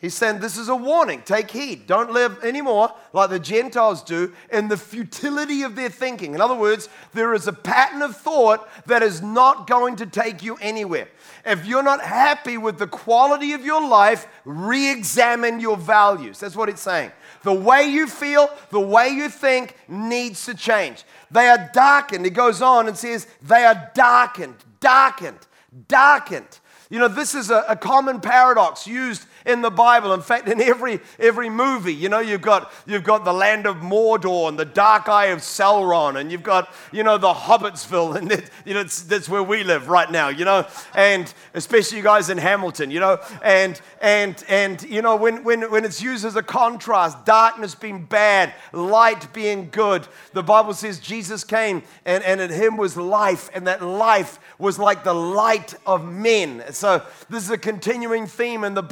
He's 0.00 0.14
saying 0.14 0.40
this 0.40 0.58
is 0.58 0.68
a 0.68 0.76
warning. 0.76 1.22
Take 1.22 1.50
heed. 1.50 1.86
Don't 1.86 2.12
live 2.12 2.44
anymore 2.44 2.92
like 3.14 3.30
the 3.30 3.38
Gentiles 3.38 4.02
do 4.02 4.34
in 4.52 4.68
the 4.68 4.76
futility 4.76 5.62
of 5.62 5.76
their 5.76 5.88
thinking. 5.88 6.34
In 6.34 6.42
other 6.42 6.54
words, 6.54 6.90
there 7.14 7.32
is 7.32 7.46
a 7.46 7.54
pattern 7.54 8.02
of 8.02 8.14
thought 8.14 8.68
that 8.86 9.02
is 9.02 9.22
not 9.22 9.66
going 9.66 9.96
to 9.96 10.06
take 10.06 10.42
you 10.42 10.56
anywhere. 10.56 11.08
If 11.46 11.64
you're 11.64 11.82
not 11.82 12.02
happy 12.02 12.58
with 12.58 12.78
the 12.78 12.86
quality 12.86 13.52
of 13.52 13.64
your 13.64 13.86
life, 13.86 14.26
re 14.44 14.90
examine 14.90 15.58
your 15.58 15.78
values. 15.78 16.38
That's 16.38 16.56
what 16.56 16.68
it's 16.68 16.82
saying. 16.82 17.12
The 17.42 17.54
way 17.54 17.84
you 17.84 18.06
feel, 18.06 18.50
the 18.70 18.80
way 18.80 19.08
you 19.08 19.28
think 19.30 19.76
needs 19.88 20.44
to 20.46 20.54
change. 20.54 21.04
They 21.30 21.48
are 21.48 21.70
darkened. 21.72 22.26
It 22.26 22.30
goes 22.30 22.60
on 22.60 22.88
and 22.88 22.96
says, 22.96 23.26
they 23.40 23.64
are 23.64 23.90
darkened, 23.94 24.56
darkened, 24.80 25.46
darkened. 25.88 26.58
You 26.90 26.98
know, 26.98 27.08
this 27.08 27.34
is 27.34 27.50
a, 27.50 27.64
a 27.68 27.76
common 27.76 28.20
paradox 28.20 28.86
used 28.86 29.26
in 29.44 29.62
the 29.62 29.70
Bible. 29.70 30.12
In 30.12 30.22
fact, 30.22 30.48
in 30.48 30.60
every, 30.60 31.00
every 31.18 31.50
movie, 31.50 31.94
you 31.94 32.08
know, 32.08 32.20
you've 32.20 32.42
got, 32.42 32.72
you've 32.86 33.04
got 33.04 33.24
the 33.24 33.32
land 33.32 33.66
of 33.66 33.76
Mordor 33.76 34.48
and 34.48 34.58
the 34.58 34.64
dark 34.64 35.08
eye 35.08 35.26
of 35.26 35.40
Sauron, 35.40 36.18
and 36.18 36.32
you've 36.32 36.42
got, 36.42 36.72
you 36.92 37.02
know, 37.02 37.18
the 37.18 37.32
Hobbitsville, 37.32 38.16
and 38.16 38.32
it, 38.32 38.50
you 38.64 38.74
know, 38.74 38.82
that's 38.84 39.28
where 39.28 39.42
we 39.42 39.64
live 39.64 39.88
right 39.88 40.10
now, 40.10 40.28
you 40.28 40.44
know, 40.44 40.66
and 40.94 41.32
especially 41.54 41.98
you 41.98 42.04
guys 42.04 42.30
in 42.30 42.38
Hamilton, 42.38 42.90
you 42.90 43.00
know, 43.00 43.18
and, 43.42 43.80
and, 44.00 44.44
and 44.48 44.82
you 44.82 45.02
know, 45.02 45.16
when, 45.16 45.44
when, 45.44 45.70
when 45.70 45.84
it's 45.84 46.02
used 46.02 46.24
as 46.24 46.36
a 46.36 46.42
contrast, 46.42 47.24
darkness 47.24 47.74
being 47.74 48.04
bad, 48.04 48.54
light 48.72 49.32
being 49.32 49.68
good, 49.70 50.06
the 50.32 50.42
Bible 50.42 50.74
says 50.74 50.98
Jesus 51.00 51.44
came, 51.44 51.82
and, 52.04 52.24
and 52.24 52.40
in 52.40 52.50
him 52.50 52.76
was 52.76 52.96
life, 52.96 53.50
and 53.54 53.66
that 53.66 53.82
life 53.82 54.38
was 54.58 54.78
like 54.78 55.04
the 55.04 55.14
light 55.14 55.74
of 55.86 56.04
men. 56.04 56.62
So 56.70 57.02
this 57.28 57.44
is 57.44 57.50
a 57.50 57.58
continuing 57.58 58.26
theme 58.26 58.64
in 58.64 58.74
the 58.74 58.82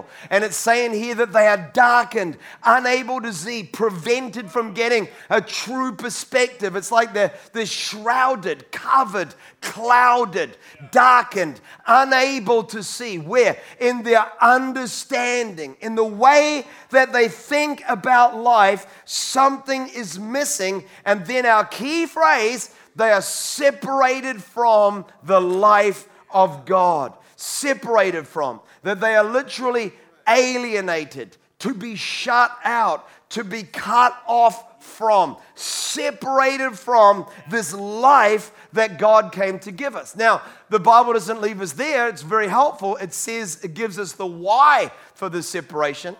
Bible. 0.00 0.10
And 0.30 0.44
it's 0.44 0.56
saying 0.56 0.92
here 0.92 1.14
that 1.16 1.32
they 1.32 1.46
are 1.46 1.70
darkened, 1.72 2.36
unable 2.64 3.20
to 3.20 3.32
see, 3.32 3.62
prevented 3.62 4.50
from 4.50 4.74
getting 4.74 5.08
a 5.28 5.40
true 5.40 5.92
perspective. 5.92 6.76
It's 6.76 6.92
like 6.92 7.12
they're, 7.12 7.32
they're 7.52 7.66
shrouded, 7.66 8.70
covered, 8.72 9.34
clouded, 9.60 10.56
darkened, 10.90 11.60
unable 11.86 12.64
to 12.64 12.82
see. 12.82 13.18
Where? 13.18 13.56
In 13.78 14.02
their 14.02 14.26
understanding, 14.40 15.76
in 15.80 15.94
the 15.94 16.04
way 16.04 16.66
that 16.90 17.12
they 17.12 17.28
think 17.28 17.82
about 17.88 18.36
life, 18.36 19.02
something 19.04 19.88
is 19.88 20.18
missing. 20.18 20.84
And 21.04 21.26
then 21.26 21.46
our 21.46 21.64
key 21.64 22.06
phrase, 22.06 22.74
they 22.96 23.10
are 23.10 23.22
separated 23.22 24.42
from 24.42 25.04
the 25.22 25.40
life 25.40 26.08
of 26.32 26.64
God. 26.64 27.14
Separated 27.42 28.26
from 28.26 28.60
that 28.82 29.00
they 29.00 29.16
are 29.16 29.24
literally 29.24 29.94
alienated, 30.28 31.38
to 31.60 31.72
be 31.72 31.96
shut 31.96 32.54
out, 32.64 33.08
to 33.30 33.42
be 33.42 33.62
cut 33.62 34.14
off 34.26 34.84
from, 34.84 35.38
separated 35.54 36.78
from 36.78 37.24
this 37.48 37.72
life 37.72 38.52
that 38.74 38.98
God 38.98 39.32
came 39.32 39.58
to 39.60 39.72
give 39.72 39.96
us. 39.96 40.14
Now, 40.14 40.42
the 40.68 40.78
Bible 40.78 41.14
doesn't 41.14 41.40
leave 41.40 41.62
us 41.62 41.72
there. 41.72 42.10
It's 42.10 42.20
very 42.20 42.48
helpful. 42.48 42.96
It 42.96 43.14
says, 43.14 43.64
it 43.64 43.72
gives 43.72 43.98
us 43.98 44.12
the 44.12 44.26
why 44.26 44.92
for 45.14 45.30
this 45.30 45.48
separation. 45.48 46.16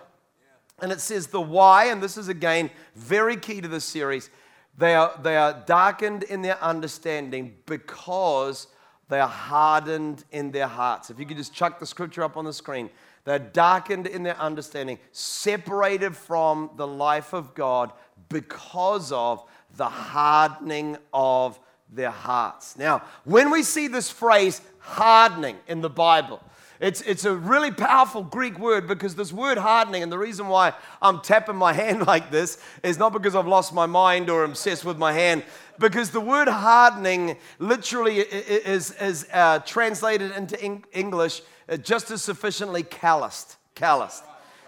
And 0.81 0.91
it 0.91 1.03
says 1.03 1.27
the 1.27 1.41
why, 1.43 1.89
and 1.89 2.03
this 2.03 2.17
is 2.17 2.29
again 2.29 2.71
very 2.97 3.37
key 3.37 3.61
to 3.61 3.69
this 3.69 3.85
series. 3.85 4.31
They 4.79 4.95
are, 4.95 5.13
they 5.23 5.37
are 5.37 5.63
darkened 5.67 6.23
in 6.23 6.41
their 6.41 6.63
understanding 6.65 7.57
because 7.67 8.69
they 9.11 9.21
are 9.21 9.29
hardened 9.29 10.25
in 10.31 10.53
their 10.53 10.69
hearts. 10.69 11.11
If 11.11 11.19
you 11.19 11.27
could 11.27 11.37
just 11.37 11.53
chuck 11.53 11.79
the 11.79 11.87
scripture 11.87 12.23
up 12.23 12.37
on 12.37 12.45
the 12.45 12.53
screen. 12.53 12.89
They're 13.25 13.39
darkened 13.39 14.07
in 14.07 14.23
their 14.23 14.39
understanding, 14.39 14.99
separated 15.13 16.17
from 16.17 16.71
the 16.77 16.87
life 16.87 17.35
of 17.35 17.55
God 17.55 17.93
because 18.29 19.13
of 19.13 19.45
the 19.77 19.89
hardening 19.89 20.97
of 21.13 21.59
their 21.93 22.11
hearts. 22.11 22.79
Now, 22.79 23.03
when 23.25 23.51
we 23.51 23.63
see 23.63 23.89
this 23.89 24.11
phrase 24.11 24.63
hardening 24.79 25.57
in 25.67 25.81
the 25.83 25.91
Bible, 25.91 26.41
it's, 26.81 27.03
it's 27.03 27.27
a 27.27 27.35
really 27.35 27.71
powerful 27.71 28.23
Greek 28.23 28.59
word 28.59 28.89
because 28.89 29.15
this 29.15 29.35
word 29.35 29.59
hardening, 29.59 30.03
and 30.03 30.11
the 30.11 30.19
reason 30.19 30.49
why 30.49 30.73
I'm 31.03 31.21
tapping 31.21 31.57
my 31.57 31.73
hand 31.75 32.07
like 32.07 32.31
this 32.31 32.59
is 32.83 32.99
not 32.99 33.13
because 33.13 33.35
I've 33.35 33.47
lost 33.47 33.75
my 33.75 33.87
mind 33.87 34.31
or 34.31 34.45
obsessed 34.45 34.85
with 34.85 34.97
my 34.97 35.13
hand, 35.13 35.45
because 35.81 36.11
the 36.11 36.21
word 36.21 36.47
hardening 36.47 37.37
literally 37.59 38.19
is, 38.21 38.93
is 38.93 39.27
uh, 39.33 39.59
translated 39.61 40.31
into 40.33 40.57
English 40.93 41.43
uh, 41.69 41.77
just 41.79 42.11
as 42.11 42.23
sufficiently 42.23 42.83
calloused. 42.83 43.57
Calloused. 43.75 44.23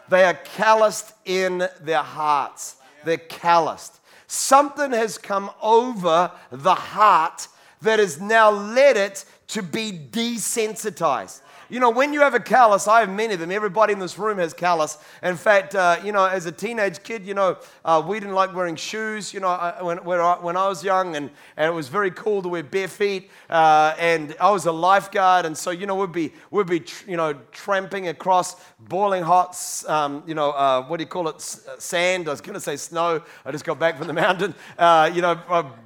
They 0.08 0.24
are 0.24 0.34
calloused 0.34 1.12
in 1.24 1.68
their 1.80 2.02
hearts. 2.02 2.76
They're 3.04 3.18
calloused. 3.18 4.00
Something 4.26 4.92
has 4.92 5.18
come 5.18 5.50
over 5.60 6.32
the 6.50 6.74
heart 6.74 7.46
that 7.82 7.98
has 7.98 8.20
now 8.20 8.50
led 8.50 8.96
it 8.96 9.26
to 9.48 9.62
be 9.62 9.92
desensitized. 9.92 11.41
You 11.72 11.80
know, 11.80 11.88
when 11.88 12.12
you 12.12 12.20
have 12.20 12.34
a 12.34 12.38
callus, 12.38 12.86
I 12.86 13.00
have 13.00 13.08
many 13.08 13.32
of 13.32 13.40
them. 13.40 13.50
Everybody 13.50 13.94
in 13.94 13.98
this 13.98 14.18
room 14.18 14.36
has 14.36 14.52
callus. 14.52 14.98
In 15.22 15.36
fact, 15.36 15.74
uh, 15.74 15.98
you 16.04 16.12
know, 16.12 16.26
as 16.26 16.44
a 16.44 16.52
teenage 16.52 17.02
kid, 17.02 17.26
you 17.26 17.32
know, 17.32 17.56
uh, 17.82 18.02
we 18.06 18.20
didn't 18.20 18.34
like 18.34 18.54
wearing 18.54 18.76
shoes, 18.76 19.32
you 19.32 19.40
know, 19.40 19.48
I, 19.48 19.82
when, 19.82 20.04
when 20.04 20.20
I, 20.20 20.34
when, 20.34 20.54
I, 20.54 20.68
was 20.68 20.84
young, 20.84 21.16
and, 21.16 21.30
and 21.56 21.66
it 21.66 21.74
was 21.74 21.88
very 21.88 22.10
cool 22.10 22.42
to 22.42 22.48
wear 22.50 22.62
bare 22.62 22.88
feet. 22.88 23.30
Uh, 23.48 23.94
and 23.98 24.36
I 24.38 24.50
was 24.50 24.66
a 24.66 24.70
lifeguard, 24.70 25.46
and 25.46 25.56
so, 25.56 25.70
you 25.70 25.86
know, 25.86 25.94
we'd 25.94 26.12
be, 26.12 26.34
we'd 26.50 26.66
be 26.66 26.84
you 27.08 27.16
know, 27.16 27.32
tramping 27.52 28.08
across 28.08 28.56
boiling 28.78 29.22
hot, 29.22 29.56
um, 29.88 30.22
you 30.26 30.34
know, 30.34 30.50
uh, 30.50 30.82
what 30.82 30.98
do 30.98 31.04
you 31.04 31.08
call 31.08 31.28
it, 31.28 31.36
S- 31.36 31.66
uh, 31.66 31.78
sand. 31.78 32.28
I 32.28 32.32
was 32.32 32.42
going 32.42 32.52
to 32.52 32.60
say 32.60 32.76
snow. 32.76 33.22
I 33.46 33.50
just 33.50 33.64
got 33.64 33.78
back 33.78 33.96
from 33.96 34.08
the 34.08 34.12
mountain. 34.26 34.54
Uh, 34.78 35.10
you 35.14 35.22
know, 35.22 35.36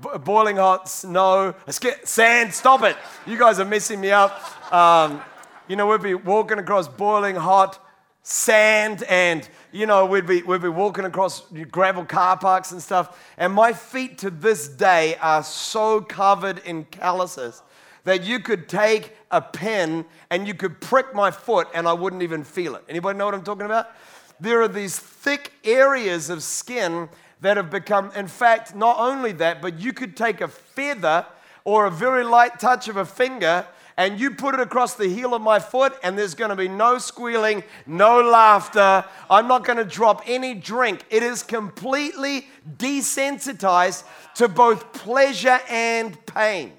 b- 0.03 0.19
boiling 0.25 0.57
hot 0.57 0.89
snow, 0.89 1.55
sand, 1.69 2.53
stop 2.53 2.83
it. 2.83 2.97
You 3.25 3.39
guys 3.39 3.61
are 3.61 3.65
messing 3.65 4.01
me 4.01 4.11
up. 4.11 4.73
Um, 4.73 5.23
you 5.69 5.77
know, 5.77 5.87
we'd 5.87 6.03
be 6.03 6.15
walking 6.15 6.59
across 6.59 6.89
boiling 6.89 7.37
hot 7.37 7.83
sand 8.23 9.03
and, 9.05 9.49
you 9.73 9.87
know, 9.87 10.07
we'd 10.07 10.27
be, 10.27 10.43
we'd 10.43 10.63
be 10.63 10.69
walking 10.69 11.05
across 11.05 11.43
gravel 11.71 12.05
car 12.05 12.37
parks 12.37 12.73
and 12.73 12.83
stuff. 12.83 13.33
And 13.37 13.53
my 13.53 13.73
feet 13.73 14.19
to 14.19 14.31
this 14.31 14.69
day 14.69 15.17
are 15.21 15.43
so 15.43 16.01
covered 16.01 16.59
in 16.65 16.85
calluses 16.85 17.63
that 18.05 18.25
you 18.25 18.39
could 18.39 18.69
take 18.69 19.17
a 19.31 19.41
pen 19.41 20.05
and 20.31 20.47
you 20.47 20.55
could 20.55 20.81
prick 20.81 21.15
my 21.15 21.31
foot 21.31 21.69
and 21.75 21.87
I 21.89 21.93
wouldn't 21.93 22.23
even 22.23 22.45
feel 22.45 22.77
it. 22.77 22.85
Anybody 22.89 23.19
know 23.19 23.27
what 23.27 23.35
I'm 23.35 23.45
talking 23.45 23.67
about? 23.67 23.91
There 24.39 24.61
are 24.63 24.69
these 24.69 24.99
thick 24.99 25.53
areas 25.65 26.31
of 26.31 26.43
skin 26.43 27.09
that 27.41 27.57
have 27.57 27.71
become, 27.71 28.11
in 28.15 28.29
fact, 28.29 28.75
not 28.75 28.99
only 28.99 29.33
that, 29.33 29.61
but 29.61 29.79
you 29.81 29.93
could 29.93 30.17
take 30.17 30.41
a 30.41 30.49
feather 30.49 31.27
or 31.65 31.87
a 31.87 31.91
very 31.91 32.25
light 32.25 32.59
touch 32.61 32.89
of 32.89 32.97
a 32.97 33.05
finger 33.05 33.67
and 33.99 34.21
you 34.21 34.33
put 34.33 34.55
it 34.55 34.61
across 34.61 34.95
the 34.95 35.09
heel 35.09 35.35
of 35.35 35.41
my 35.41 35.59
foot, 35.59 35.95
and 36.03 36.19
there's 36.19 36.35
going 36.35 36.51
to 36.51 36.57
be 36.57 36.69
no 36.69 36.99
squealing, 36.99 37.65
no 37.87 38.21
laughter. 38.21 39.05
I'm 39.31 39.49
not 39.49 39.65
going 39.65 39.79
to 39.79 39.85
drop 39.85 40.23
any 40.27 40.53
drink. 40.55 41.05
It 41.09 41.23
is 41.23 41.43
completely 41.43 42.49
desensitized 42.77 44.05
to 44.35 44.49
both 44.49 44.93
pleasure 44.93 45.61
and 45.69 46.25
pain. 46.27 46.73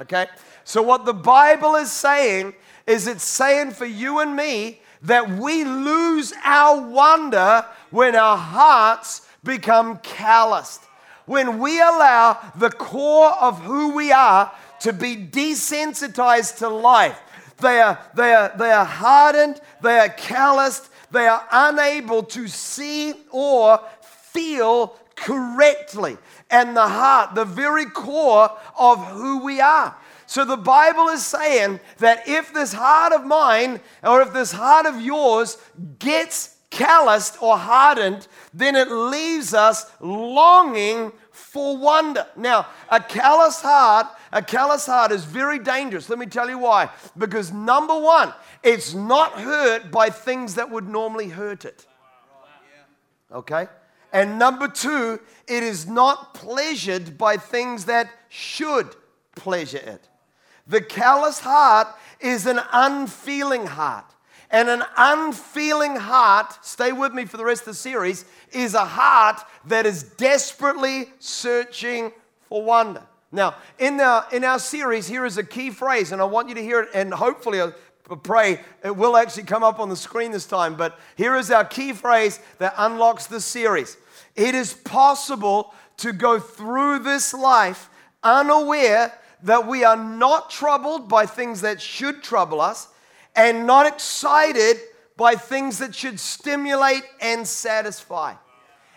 Okay? 0.00 0.26
So, 0.64 0.82
what 0.82 1.04
the 1.04 1.14
Bible 1.14 1.76
is 1.76 1.92
saying 1.92 2.54
is 2.86 3.06
it's 3.06 3.24
saying 3.24 3.70
for 3.70 3.86
you 3.86 4.18
and 4.18 4.34
me 4.34 4.80
that 5.02 5.30
we 5.30 5.62
lose 5.64 6.32
our 6.42 6.80
wonder 6.80 7.64
when 7.90 8.16
our 8.16 8.36
hearts 8.36 9.26
become 9.44 9.98
calloused. 9.98 10.82
When 11.26 11.58
we 11.58 11.80
allow 11.80 12.38
the 12.56 12.70
core 12.70 13.32
of 13.32 13.60
who 13.62 13.94
we 13.94 14.12
are 14.12 14.52
to 14.80 14.92
be 14.92 15.16
desensitized 15.16 16.58
to 16.58 16.68
life. 16.68 17.20
They 17.58 17.80
are, 17.80 17.98
they 18.14 18.34
are, 18.34 18.52
they 18.56 18.70
are 18.70 18.84
hardened, 18.84 19.60
they 19.82 19.98
are 19.98 20.08
calloused, 20.08 20.88
they 21.10 21.26
are 21.26 21.46
unable 21.50 22.22
to 22.24 22.48
see 22.48 23.14
or 23.30 23.80
feel 24.02 24.96
correctly. 25.14 26.18
And 26.50 26.76
the 26.76 26.86
heart, 26.86 27.34
the 27.34 27.44
very 27.44 27.86
core 27.86 28.50
of 28.78 29.04
who 29.08 29.44
we 29.44 29.60
are. 29.60 29.96
So 30.26 30.44
the 30.44 30.56
Bible 30.56 31.08
is 31.08 31.24
saying 31.24 31.80
that 31.98 32.28
if 32.28 32.52
this 32.52 32.72
heart 32.72 33.12
of 33.12 33.24
mine 33.24 33.80
or 34.02 34.20
if 34.22 34.32
this 34.32 34.52
heart 34.52 34.86
of 34.86 35.00
yours 35.00 35.56
gets 35.98 36.56
calloused 36.70 37.40
or 37.40 37.56
hardened, 37.56 38.26
then 38.52 38.74
it 38.74 38.90
leaves 38.90 39.54
us 39.54 39.90
longing 40.00 41.12
for 41.30 41.76
wonder. 41.76 42.26
Now, 42.36 42.66
a 42.90 43.00
callous 43.00 43.60
heart, 43.60 44.08
a 44.32 44.42
callous 44.42 44.86
heart 44.86 45.12
is 45.12 45.24
very 45.24 45.58
dangerous. 45.58 46.08
Let 46.08 46.18
me 46.18 46.26
tell 46.26 46.48
you 46.48 46.58
why. 46.58 46.90
Because 47.16 47.52
number 47.52 47.98
one, 47.98 48.32
it's 48.62 48.94
not 48.94 49.32
hurt 49.32 49.90
by 49.90 50.10
things 50.10 50.56
that 50.56 50.70
would 50.70 50.88
normally 50.88 51.28
hurt 51.28 51.64
it. 51.64 51.86
Okay? 53.32 53.68
And 54.12 54.38
number 54.38 54.68
two, 54.68 55.20
it 55.46 55.62
is 55.62 55.86
not 55.86 56.34
pleasured 56.34 57.18
by 57.18 57.36
things 57.36 57.84
that 57.86 58.08
should 58.28 58.94
pleasure 59.34 59.78
it. 59.78 60.08
The 60.66 60.80
callous 60.80 61.40
heart 61.40 61.88
is 62.20 62.46
an 62.46 62.60
unfeeling 62.72 63.66
heart. 63.66 64.06
And 64.50 64.68
an 64.68 64.84
unfeeling 64.96 65.96
heart, 65.96 66.64
stay 66.64 66.92
with 66.92 67.12
me 67.12 67.24
for 67.24 67.36
the 67.36 67.44
rest 67.44 67.62
of 67.62 67.66
the 67.66 67.74
series, 67.74 68.24
is 68.52 68.74
a 68.74 68.84
heart 68.84 69.40
that 69.66 69.86
is 69.86 70.02
desperately 70.02 71.10
searching 71.18 72.12
for 72.48 72.62
wonder. 72.62 73.02
Now, 73.32 73.56
in 73.78 74.00
our, 74.00 74.26
in 74.32 74.44
our 74.44 74.58
series, 74.58 75.06
here 75.06 75.26
is 75.26 75.36
a 75.36 75.44
key 75.44 75.70
phrase, 75.70 76.12
and 76.12 76.22
I 76.22 76.24
want 76.24 76.48
you 76.48 76.54
to 76.54 76.62
hear 76.62 76.80
it, 76.80 76.90
and 76.94 77.12
hopefully, 77.12 77.60
uh, 77.60 77.72
I 78.08 78.14
pray 78.14 78.60
it 78.84 78.96
will 78.96 79.16
actually 79.16 79.42
come 79.44 79.64
up 79.64 79.80
on 79.80 79.88
the 79.88 79.96
screen 79.96 80.30
this 80.30 80.46
time. 80.46 80.76
But 80.76 80.98
here 81.16 81.34
is 81.34 81.50
our 81.50 81.64
key 81.64 81.92
phrase 81.92 82.38
that 82.58 82.74
unlocks 82.76 83.26
the 83.26 83.40
series. 83.40 83.96
It 84.36 84.54
is 84.54 84.74
possible 84.74 85.74
to 85.98 86.12
go 86.12 86.38
through 86.38 87.00
this 87.00 87.34
life 87.34 87.90
unaware 88.22 89.12
that 89.42 89.66
we 89.66 89.84
are 89.84 89.96
not 89.96 90.50
troubled 90.50 91.08
by 91.08 91.26
things 91.26 91.62
that 91.62 91.80
should 91.80 92.22
trouble 92.22 92.60
us 92.60 92.88
and 93.34 93.66
not 93.66 93.86
excited 93.86 94.78
by 95.16 95.34
things 95.34 95.78
that 95.78 95.94
should 95.94 96.20
stimulate 96.20 97.02
and 97.20 97.46
satisfy. 97.46 98.34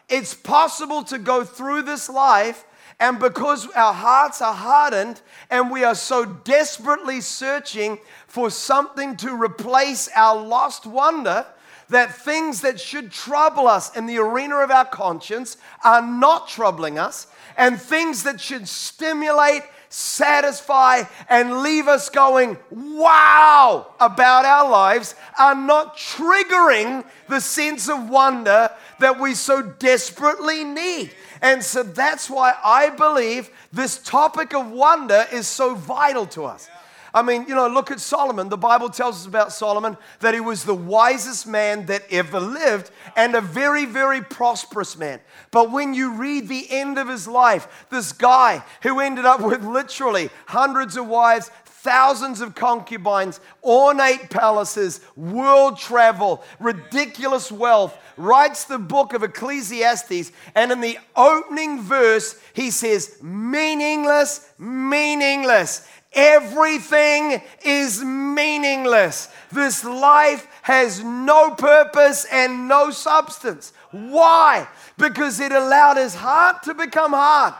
It's 0.07 0.33
possible 0.33 1.03
to 1.03 1.17
go 1.17 1.43
through 1.43 1.83
this 1.83 2.09
life, 2.09 2.65
and 2.99 3.19
because 3.19 3.67
our 3.71 3.93
hearts 3.93 4.41
are 4.41 4.53
hardened 4.53 5.21
and 5.49 5.71
we 5.71 5.83
are 5.83 5.95
so 5.95 6.25
desperately 6.25 7.21
searching 7.21 7.99
for 8.27 8.49
something 8.49 9.15
to 9.17 9.33
replace 9.33 10.09
our 10.15 10.41
lost 10.41 10.85
wonder, 10.85 11.45
that 11.89 12.15
things 12.15 12.61
that 12.61 12.79
should 12.79 13.11
trouble 13.11 13.67
us 13.67 13.95
in 13.97 14.05
the 14.05 14.17
arena 14.17 14.57
of 14.57 14.71
our 14.71 14.85
conscience 14.85 15.57
are 15.83 16.01
not 16.01 16.47
troubling 16.47 16.99
us, 16.99 17.27
and 17.57 17.81
things 17.81 18.23
that 18.23 18.39
should 18.39 18.67
stimulate 18.67 19.63
satisfy, 19.89 21.03
and 21.29 21.61
leave 21.61 21.87
us 21.87 22.09
going, 22.09 22.57
wow, 22.69 23.93
about 23.99 24.45
our 24.45 24.69
lives 24.69 25.15
are 25.37 25.55
not 25.55 25.97
triggering 25.97 27.03
the 27.27 27.41
sense 27.41 27.89
of 27.89 28.09
wonder 28.09 28.69
that 28.99 29.19
we 29.19 29.33
so 29.33 29.61
desperately 29.61 30.63
need. 30.63 31.11
And 31.41 31.63
so 31.63 31.83
that's 31.83 32.29
why 32.29 32.53
I 32.63 32.89
believe 32.91 33.49
this 33.73 33.97
topic 33.97 34.53
of 34.53 34.71
wonder 34.71 35.25
is 35.31 35.47
so 35.47 35.75
vital 35.75 36.25
to 36.27 36.45
us. 36.45 36.69
I 37.13 37.21
mean, 37.21 37.45
you 37.47 37.55
know, 37.55 37.67
look 37.67 37.91
at 37.91 37.99
Solomon. 37.99 38.49
The 38.49 38.57
Bible 38.57 38.89
tells 38.89 39.21
us 39.21 39.25
about 39.25 39.51
Solomon 39.51 39.97
that 40.19 40.33
he 40.33 40.39
was 40.39 40.63
the 40.63 40.75
wisest 40.75 41.47
man 41.47 41.85
that 41.87 42.03
ever 42.11 42.39
lived 42.39 42.91
and 43.15 43.35
a 43.35 43.41
very, 43.41 43.85
very 43.85 44.21
prosperous 44.21 44.97
man. 44.97 45.19
But 45.51 45.71
when 45.71 45.93
you 45.93 46.13
read 46.13 46.47
the 46.47 46.67
end 46.69 46.97
of 46.97 47.07
his 47.07 47.27
life, 47.27 47.87
this 47.89 48.11
guy 48.11 48.63
who 48.83 48.99
ended 48.99 49.25
up 49.25 49.41
with 49.41 49.63
literally 49.63 50.29
hundreds 50.45 50.97
of 50.97 51.07
wives, 51.07 51.49
thousands 51.81 52.41
of 52.41 52.55
concubines, 52.55 53.39
ornate 53.63 54.29
palaces, 54.29 54.99
world 55.15 55.77
travel, 55.77 56.43
ridiculous 56.59 57.51
wealth, 57.51 57.97
writes 58.17 58.65
the 58.65 58.77
book 58.77 59.13
of 59.13 59.23
Ecclesiastes. 59.23 60.31
And 60.55 60.71
in 60.71 60.81
the 60.81 60.97
opening 61.15 61.81
verse, 61.81 62.37
he 62.53 62.69
says, 62.69 63.17
meaningless, 63.21 64.51
meaningless. 64.59 65.87
Everything 66.13 67.41
is 67.63 68.03
meaningless. 68.03 69.29
This 69.51 69.83
life 69.83 70.47
has 70.63 71.03
no 71.03 71.51
purpose 71.51 72.25
and 72.31 72.67
no 72.67 72.89
substance. 72.89 73.73
Why? 73.91 74.67
Because 74.97 75.39
it 75.39 75.51
allowed 75.51 75.97
his 75.97 76.15
heart 76.15 76.63
to 76.63 76.73
become 76.73 77.13
hard. 77.13 77.53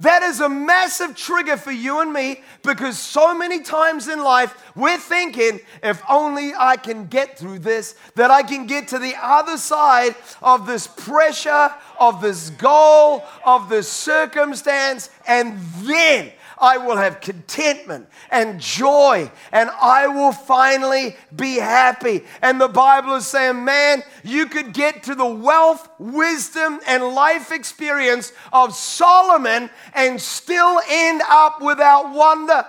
That 0.00 0.22
is 0.22 0.40
a 0.40 0.48
massive 0.48 1.16
trigger 1.16 1.56
for 1.56 1.72
you 1.72 2.00
and 2.00 2.12
me 2.12 2.42
because 2.62 2.96
so 2.96 3.34
many 3.34 3.62
times 3.62 4.06
in 4.06 4.22
life 4.22 4.54
we're 4.76 4.96
thinking, 4.96 5.58
if 5.82 6.00
only 6.08 6.52
I 6.56 6.76
can 6.76 7.06
get 7.06 7.36
through 7.36 7.60
this, 7.60 7.96
that 8.14 8.30
I 8.30 8.44
can 8.44 8.66
get 8.68 8.88
to 8.88 9.00
the 9.00 9.14
other 9.20 9.56
side 9.56 10.14
of 10.40 10.68
this 10.68 10.86
pressure, 10.86 11.74
of 11.98 12.20
this 12.20 12.50
goal, 12.50 13.24
of 13.44 13.68
this 13.68 13.88
circumstance, 13.88 15.10
and 15.26 15.58
then 15.82 16.30
I 16.60 16.78
will 16.78 16.96
have 16.96 17.20
contentment 17.20 18.08
and 18.30 18.60
joy, 18.60 19.30
and 19.52 19.70
I 19.80 20.06
will 20.08 20.32
finally 20.32 21.16
be 21.34 21.56
happy. 21.56 22.24
And 22.42 22.60
the 22.60 22.68
Bible 22.68 23.14
is 23.14 23.26
saying, 23.26 23.64
man, 23.64 24.02
you 24.24 24.46
could 24.46 24.72
get 24.72 25.02
to 25.04 25.14
the 25.14 25.26
wealth, 25.26 25.88
wisdom, 25.98 26.80
and 26.86 27.02
life 27.04 27.52
experience 27.52 28.32
of 28.52 28.74
Solomon 28.74 29.70
and 29.94 30.20
still 30.20 30.80
end 30.88 31.22
up 31.28 31.60
without 31.60 32.12
wonder. 32.12 32.64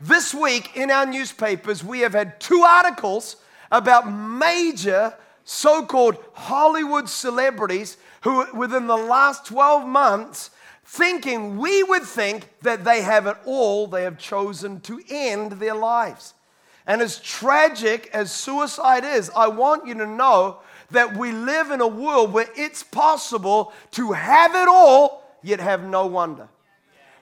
This 0.00 0.34
week 0.34 0.76
in 0.76 0.90
our 0.90 1.06
newspapers, 1.06 1.82
we 1.82 2.00
have 2.00 2.12
had 2.12 2.38
two 2.38 2.60
articles 2.60 3.36
about 3.70 4.10
major 4.10 5.14
so 5.44 5.86
called 5.86 6.16
Hollywood 6.34 7.08
celebrities 7.08 7.96
who, 8.22 8.46
within 8.54 8.88
the 8.88 8.96
last 8.96 9.46
12 9.46 9.86
months, 9.86 10.50
thinking 10.86 11.58
we 11.58 11.82
would 11.82 12.04
think 12.04 12.48
that 12.62 12.84
they 12.84 13.02
have 13.02 13.26
it 13.26 13.36
all, 13.44 13.86
they 13.86 14.04
have 14.04 14.18
chosen 14.18 14.80
to 14.80 15.02
end 15.10 15.52
their 15.52 15.74
lives. 15.74 16.34
And 16.86 17.02
as 17.02 17.18
tragic 17.18 18.08
as 18.12 18.30
suicide 18.30 19.04
is, 19.04 19.30
I 19.34 19.48
want 19.48 19.86
you 19.86 19.94
to 19.94 20.06
know 20.06 20.58
that 20.92 21.16
we 21.16 21.32
live 21.32 21.72
in 21.72 21.80
a 21.80 21.86
world 21.86 22.32
where 22.32 22.48
it's 22.54 22.84
possible 22.84 23.72
to 23.92 24.12
have 24.12 24.54
it 24.54 24.68
all, 24.68 25.24
yet 25.42 25.58
have 25.58 25.82
no 25.82 26.06
wonder. 26.06 26.48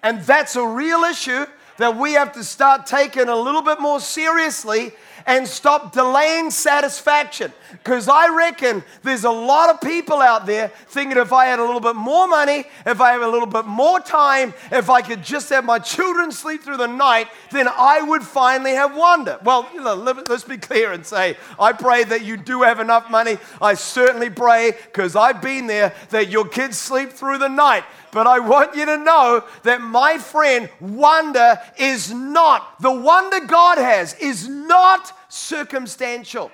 And 0.02 0.20
that's 0.20 0.54
a 0.54 0.66
real 0.66 1.02
issue 1.04 1.46
that 1.78 1.96
we 1.96 2.12
have 2.12 2.32
to 2.32 2.44
start 2.44 2.86
taking 2.86 3.28
a 3.28 3.36
little 3.36 3.62
bit 3.62 3.80
more 3.80 4.00
seriously 4.00 4.92
and 5.26 5.48
stop 5.48 5.92
delaying 5.92 6.50
satisfaction. 6.50 7.50
Because 7.72 8.08
I 8.08 8.28
reckon 8.28 8.84
there's 9.02 9.24
a 9.24 9.30
lot 9.30 9.70
of 9.70 9.80
people 9.80 10.20
out 10.20 10.44
there 10.44 10.68
thinking 10.88 11.16
if 11.16 11.32
I 11.32 11.46
had 11.46 11.58
a 11.58 11.64
little 11.64 11.80
bit 11.80 11.96
more 11.96 12.28
money, 12.28 12.64
if 12.84 13.00
I 13.00 13.12
had 13.12 13.22
a 13.22 13.28
little 13.28 13.46
bit 13.46 13.64
more 13.64 14.00
time, 14.00 14.52
if 14.70 14.90
I 14.90 15.00
could 15.00 15.22
just 15.22 15.48
have 15.48 15.64
my 15.64 15.78
children 15.78 16.30
sleep 16.30 16.62
through 16.62 16.76
the 16.76 16.86
night, 16.86 17.28
then 17.50 17.68
I 17.68 18.02
would 18.02 18.22
finally 18.22 18.72
have 18.72 18.94
wonder. 18.94 19.38
Well, 19.42 19.66
let's 19.74 20.44
be 20.44 20.58
clear 20.58 20.92
and 20.92 21.06
say, 21.06 21.38
I 21.58 21.72
pray 21.72 22.04
that 22.04 22.22
you 22.22 22.36
do 22.36 22.62
have 22.62 22.78
enough 22.78 23.10
money. 23.10 23.38
I 23.62 23.74
certainly 23.74 24.28
pray, 24.28 24.72
because 24.72 25.16
I've 25.16 25.40
been 25.40 25.66
there, 25.66 25.94
that 26.10 26.28
your 26.28 26.46
kids 26.46 26.76
sleep 26.76 27.10
through 27.10 27.38
the 27.38 27.48
night. 27.48 27.84
But 28.14 28.28
I 28.28 28.38
want 28.38 28.76
you 28.76 28.86
to 28.86 28.96
know 28.96 29.44
that, 29.64 29.80
my 29.80 30.18
friend, 30.18 30.70
wonder 30.80 31.58
is 31.76 32.12
not, 32.12 32.80
the 32.80 32.92
wonder 32.92 33.40
God 33.40 33.76
has 33.76 34.14
is 34.14 34.48
not 34.48 35.12
circumstantial. 35.28 36.52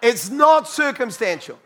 It's 0.00 0.30
not 0.30 0.66
circumstantial. 0.66 1.58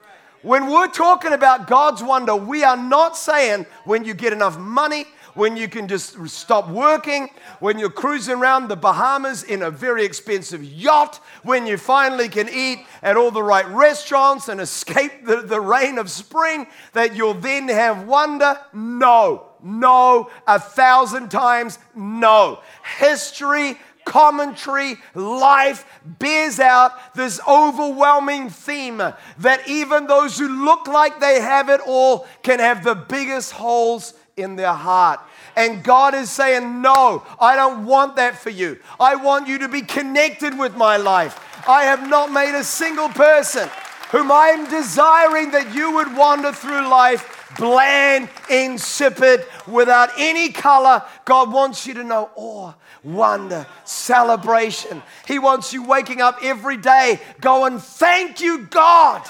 When 0.43 0.69
we're 0.69 0.89
talking 0.89 1.33
about 1.33 1.69
God's 1.69 2.03
wonder, 2.03 2.35
we 2.35 2.65
are 2.65 2.77
not 2.77 3.17
saying 3.17 3.67
when 3.85 4.05
you 4.05 4.15
get 4.15 4.33
enough 4.33 4.59
money, 4.59 5.05
when 5.35 5.57
you 5.57 5.69
can 5.69 5.89
just 5.89 6.17
stop 6.29 6.69
working, 6.69 7.29
when 7.61 7.79
you're 7.79 7.91
cruising 7.91 8.37
around 8.37 8.69
the 8.69 8.77
Bahamas 8.77 9.43
in 9.43 9.63
a 9.63 9.71
very 9.71 10.05
expensive 10.05 10.63
yacht, 10.63 11.21
when 11.43 11.67
you 11.67 11.77
finally 11.77 12.29
can 12.29 12.49
eat 12.49 12.87
at 13.03 13.17
all 13.17 13.31
the 13.31 13.43
right 13.43 13.67
restaurants 13.69 14.49
and 14.49 14.61
escape 14.61 15.25
the, 15.25 15.43
the 15.43 15.61
rain 15.61 15.99
of 15.99 16.11
spring, 16.11 16.67
that 16.93 17.17
you'll 17.17 17.35
then 17.35 17.69
have 17.69 18.07
wonder? 18.07 18.59
No, 18.73 19.49
no, 19.63 20.31
a 20.47 20.59
thousand 20.59 21.31
times 21.31 21.79
no. 21.95 22.61
History 22.99 23.79
commentary, 24.05 24.97
life 25.15 25.85
bears 26.05 26.59
out 26.61 27.15
this 27.15 27.41
overwhelming 27.47 28.51
theme 28.51 28.99
that 28.99 29.69
even 29.69 30.07
those 30.07 30.39
who 30.39 30.49
look 30.49 30.87
like 30.87 31.21
they 31.21 31.41
have 31.41 31.69
it 31.69 31.81
all 31.87 32.27
can 32.43 32.59
have 32.59 32.85
the 32.85 32.95
biggest 32.95 33.53
holes 33.53 34.15
in 34.37 34.57
their 34.57 34.73
heart. 34.73 35.21
And 35.57 35.83
God 35.83 36.15
is 36.15 36.31
saying, 36.31 36.81
No, 36.81 37.25
I 37.41 37.57
don't 37.57 37.85
want 37.85 38.17
that 38.17 38.39
for 38.39 38.51
you. 38.51 38.79
I 38.99 39.17
want 39.17 39.49
you 39.49 39.59
to 39.59 39.69
be 39.69 39.83
connected 39.83 40.59
with 40.59 40.77
my 40.77 40.97
life. 40.97 41.39
I 41.69 41.85
have 41.85 42.09
not 42.09 42.33
made 42.33 42.59
a 42.59 42.65
single 42.65 43.09
person 43.09 43.69
whom 44.11 44.31
I 44.31 44.49
am 44.49 44.69
desiring 44.69 45.53
that 45.53 45.75
you 45.75 45.93
would 45.95 46.17
wander 46.17 46.53
through 46.53 46.89
life 46.89 47.43
bland, 47.57 48.29
insipid, 48.51 49.45
without 49.67 50.11
any 50.19 50.51
color. 50.51 51.03
God 51.25 51.53
wants 51.53 51.87
you 51.87 51.95
to 51.95 52.05
know 52.05 52.31
awe, 52.35 52.73
wonder, 53.03 53.67
celebration. 53.85 55.03
He 55.27 55.39
wants 55.39 55.73
you 55.73 55.85
waking 55.85 56.21
up 56.21 56.39
every 56.43 56.77
day 56.77 57.21
going, 57.41 57.79
Thank 57.79 58.41
you, 58.41 58.67
God, 58.67 59.23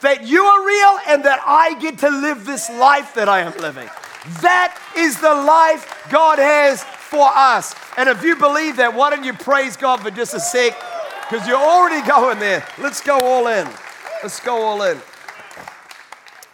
that 0.00 0.26
you 0.26 0.42
are 0.44 0.66
real 0.66 0.98
and 1.08 1.24
that 1.24 1.40
I 1.44 1.78
get 1.80 1.98
to 1.98 2.10
live 2.10 2.44
this 2.44 2.70
life 2.70 3.14
that 3.14 3.28
I 3.28 3.40
am 3.40 3.56
living. 3.58 3.88
That 4.40 4.80
is 4.96 5.20
the 5.20 5.34
life 5.34 6.08
God 6.10 6.38
has 6.38 6.82
for 6.82 7.28
us. 7.34 7.74
And 7.96 8.08
if 8.08 8.22
you 8.22 8.36
believe 8.36 8.76
that, 8.76 8.94
why 8.94 9.10
don't 9.10 9.24
you 9.24 9.34
praise 9.34 9.76
God 9.76 10.00
for 10.00 10.10
just 10.10 10.34
a 10.34 10.40
sec? 10.40 10.74
Because 11.28 11.46
you're 11.46 11.56
already 11.56 12.06
going 12.06 12.38
there. 12.38 12.66
Let's 12.78 13.00
go 13.00 13.20
all 13.20 13.46
in. 13.48 13.68
Let's 14.22 14.40
go 14.40 14.62
all 14.62 14.82
in. 14.82 14.98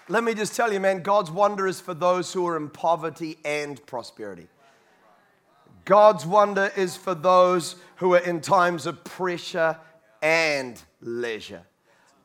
let 0.08 0.24
me 0.24 0.34
just 0.34 0.56
tell 0.56 0.72
you, 0.72 0.80
man, 0.80 1.02
God's 1.02 1.30
wonder 1.30 1.66
is 1.66 1.80
for 1.80 1.94
those 1.94 2.32
who 2.32 2.46
are 2.46 2.56
in 2.56 2.68
poverty 2.68 3.38
and 3.44 3.84
prosperity. 3.86 4.48
God's 5.84 6.26
wonder 6.26 6.72
is 6.76 6.96
for 6.96 7.14
those 7.14 7.76
who 7.96 8.14
are 8.14 8.18
in 8.18 8.40
times 8.40 8.86
of 8.86 9.02
pressure 9.04 9.76
and 10.22 10.80
leisure. 11.00 11.62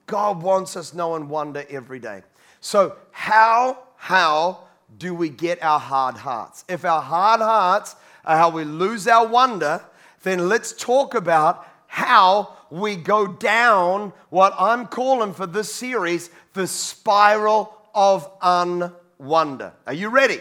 God 0.08 0.42
wants 0.42 0.76
us 0.76 0.94
knowing 0.94 1.30
wonder 1.30 1.66
every 1.70 2.00
day. 2.00 2.24
So, 2.60 2.96
how, 3.12 3.80
how 3.98 4.66
do 4.98 5.14
we 5.14 5.30
get 5.30 5.62
our 5.64 5.80
hard 5.80 6.16
hearts? 6.16 6.64
If 6.68 6.86
our 6.86 7.02
hard 7.02 7.42
hearts 7.42 7.96
are 8.24 8.38
how 8.38 8.50
we 8.50 8.64
lose 8.64 9.08
our 9.08 9.28
wonder, 9.28 9.84
then 10.24 10.50
let's 10.50 10.74
talk 10.74 11.14
about 11.14 11.68
how 11.88 12.56
we 12.70 12.96
go 12.96 13.28
down 13.28 14.12
what 14.30 14.54
I'm 14.58 14.88
calling 14.88 15.34
for 15.34 15.46
this 15.46 15.74
series 15.74 16.30
the 16.54 16.68
spiral 16.68 17.76
of 17.94 18.30
unwonder. 18.40 19.74
Are 19.86 19.94
you 19.94 20.10
ready? 20.10 20.40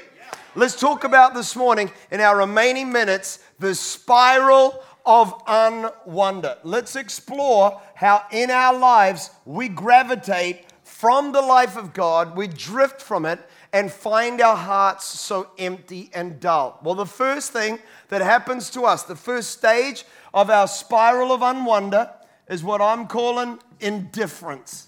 Let's 0.56 0.78
talk 0.78 1.04
about 1.04 1.34
this 1.34 1.56
morning 1.56 1.90
in 2.10 2.20
our 2.20 2.38
remaining 2.38 2.92
minutes 2.92 3.40
the 3.58 3.74
spiral 3.74 4.82
of 5.04 5.32
unwonder. 5.46 6.58
Let's 6.62 6.96
explore 6.96 7.80
how 7.94 8.24
in 8.30 8.50
our 8.50 8.78
lives 8.78 9.30
we 9.44 9.68
gravitate 9.68 10.66
from 10.84 11.32
the 11.32 11.42
life 11.42 11.76
of 11.76 11.92
God, 11.92 12.36
we 12.36 12.46
drift 12.46 13.02
from 13.02 13.26
it, 13.26 13.40
and 13.74 13.90
find 13.90 14.40
our 14.40 14.56
hearts 14.56 15.04
so 15.04 15.48
empty 15.58 16.08
and 16.14 16.38
dull. 16.38 16.78
Well, 16.84 16.94
the 16.94 17.04
first 17.04 17.52
thing 17.52 17.80
that 18.08 18.22
happens 18.22 18.70
to 18.70 18.82
us, 18.82 19.02
the 19.02 19.16
first 19.16 19.50
stage 19.50 20.04
of 20.32 20.48
our 20.48 20.68
spiral 20.68 21.32
of 21.32 21.40
unwonder, 21.40 22.08
is 22.48 22.62
what 22.62 22.80
I'm 22.80 23.08
calling 23.08 23.58
indifference. 23.80 24.86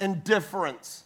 Indifference. 0.00 1.04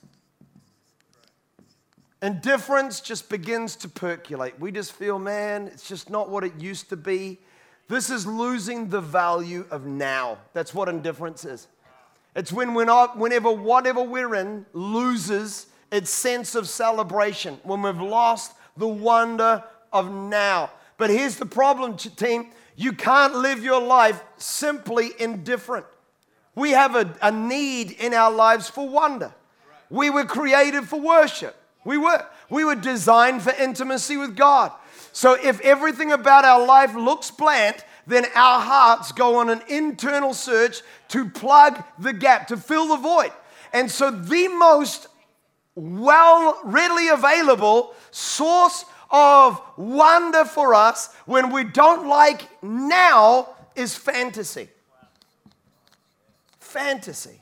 Indifference 2.23 3.01
just 3.03 3.29
begins 3.29 3.77
to 3.77 3.91
percolate. 3.91 4.59
We 4.59 4.73
just 4.73 4.93
feel, 4.93 5.19
man, 5.19 5.67
it's 5.67 5.87
just 5.87 6.09
not 6.09 6.31
what 6.31 6.45
it 6.45 6.55
used 6.59 6.89
to 6.89 6.97
be. 6.97 7.41
This 7.89 8.09
is 8.09 8.27
losing 8.27 8.89
the 8.89 9.03
value 9.03 9.67
of 9.71 9.85
now. 9.85 10.39
That's 10.55 10.73
what 10.73 10.89
indifference 10.89 11.45
is. 11.45 11.69
It's 12.35 12.51
when 12.51 12.73
we're 12.73 12.87
not, 12.87 13.19
whenever 13.19 13.53
whatever 13.53 14.03
we're 14.03 14.35
in 14.35 14.65
loses 14.73 15.67
its 15.93 16.11
sense 16.11 16.57
of 16.57 16.69
celebration, 16.69 17.61
when 17.63 17.83
we've 17.83 18.01
lost 18.01 18.55
the 18.77 18.89
wonder 18.89 19.63
of 19.93 20.11
now. 20.11 20.71
But 20.97 21.11
here's 21.11 21.37
the 21.37 21.47
problem, 21.47 21.97
team 21.97 22.51
you 22.75 22.93
can't 22.93 23.35
live 23.35 23.63
your 23.63 23.81
life 23.81 24.21
simply 24.39 25.11
indifferent. 25.19 25.87
We 26.55 26.71
have 26.71 26.97
a, 26.97 27.15
a 27.21 27.31
need 27.31 27.93
in 27.93 28.15
our 28.15 28.33
lives 28.33 28.69
for 28.69 28.89
wonder. 28.89 29.33
We 29.91 30.11
were 30.11 30.25
created 30.25 30.89
for 30.89 30.99
worship. 30.99 31.55
We 31.85 31.99
were. 31.99 32.25
We 32.49 32.65
were 32.65 32.75
designed 32.75 33.43
for 33.43 33.53
intimacy 33.53 34.17
with 34.17 34.37
God. 34.37 34.73
So 35.13 35.35
if 35.35 35.61
everything 35.61 36.13
about 36.13 36.45
our 36.45 36.65
life 36.67 36.95
looks 36.95 37.31
bland, 37.31 37.85
then 38.07 38.25
our 38.35 38.61
hearts 38.61 39.13
go 39.13 39.37
on 39.37 39.51
an 39.51 39.63
internal 39.69 40.35
search 40.35 40.83
to 41.09 41.29
plug 41.29 41.83
the 41.99 42.13
gap, 42.13 42.49
to 42.49 42.57
fill 42.57 42.89
the 42.89 42.97
void. 42.97 43.33
And 43.73 43.91
so 43.91 44.11
the 44.11 44.49
most 44.49 45.09
well, 45.75 46.61
readily 46.65 47.09
available 47.09 47.95
source 48.11 48.85
of 49.11 49.61
wonder 49.77 50.45
for 50.45 50.75
us 50.75 51.15
when 51.27 51.51
we 51.51 51.65
don't 51.65 52.09
like 52.09 52.49
now 52.63 53.49
is 53.75 53.97
fantasy. 53.97 54.69
Fantasy. 56.61 57.41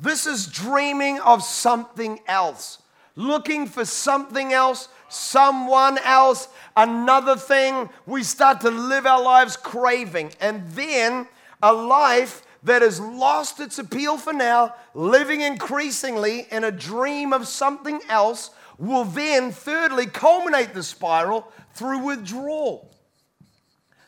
This 0.00 0.26
is 0.26 0.46
dreaming 0.46 1.20
of 1.20 1.42
something 1.42 2.20
else 2.26 2.78
looking 3.16 3.66
for 3.66 3.84
something 3.84 4.52
else, 4.52 4.88
someone 5.08 5.98
else, 5.98 6.48
another 6.76 7.36
thing. 7.36 7.88
We 8.06 8.22
start 8.22 8.60
to 8.62 8.70
live 8.70 9.06
our 9.06 9.22
lives 9.22 9.56
craving. 9.56 10.32
And 10.40 10.66
then 10.70 11.28
a 11.62 11.72
life 11.72 12.44
that 12.64 12.82
has 12.82 12.98
lost 12.98 13.60
its 13.60 13.78
appeal 13.78 14.16
for 14.16 14.32
now, 14.32 14.74
living 14.94 15.42
increasingly 15.42 16.46
in 16.50 16.64
a 16.64 16.70
dream 16.70 17.32
of 17.32 17.46
something 17.46 18.00
else, 18.08 18.50
will 18.78 19.04
then, 19.04 19.52
thirdly, 19.52 20.06
culminate 20.06 20.74
the 20.74 20.82
spiral 20.82 21.52
through 21.74 21.98
withdrawal. 21.98 22.90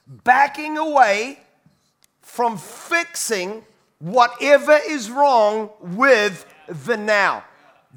Backing 0.06 0.78
away 0.78 1.38
from 2.22 2.56
fixing 2.58 3.64
whatever 3.98 4.78
is 4.88 5.10
wrong 5.10 5.70
with 5.80 6.46
the 6.86 6.96
now. 6.96 7.44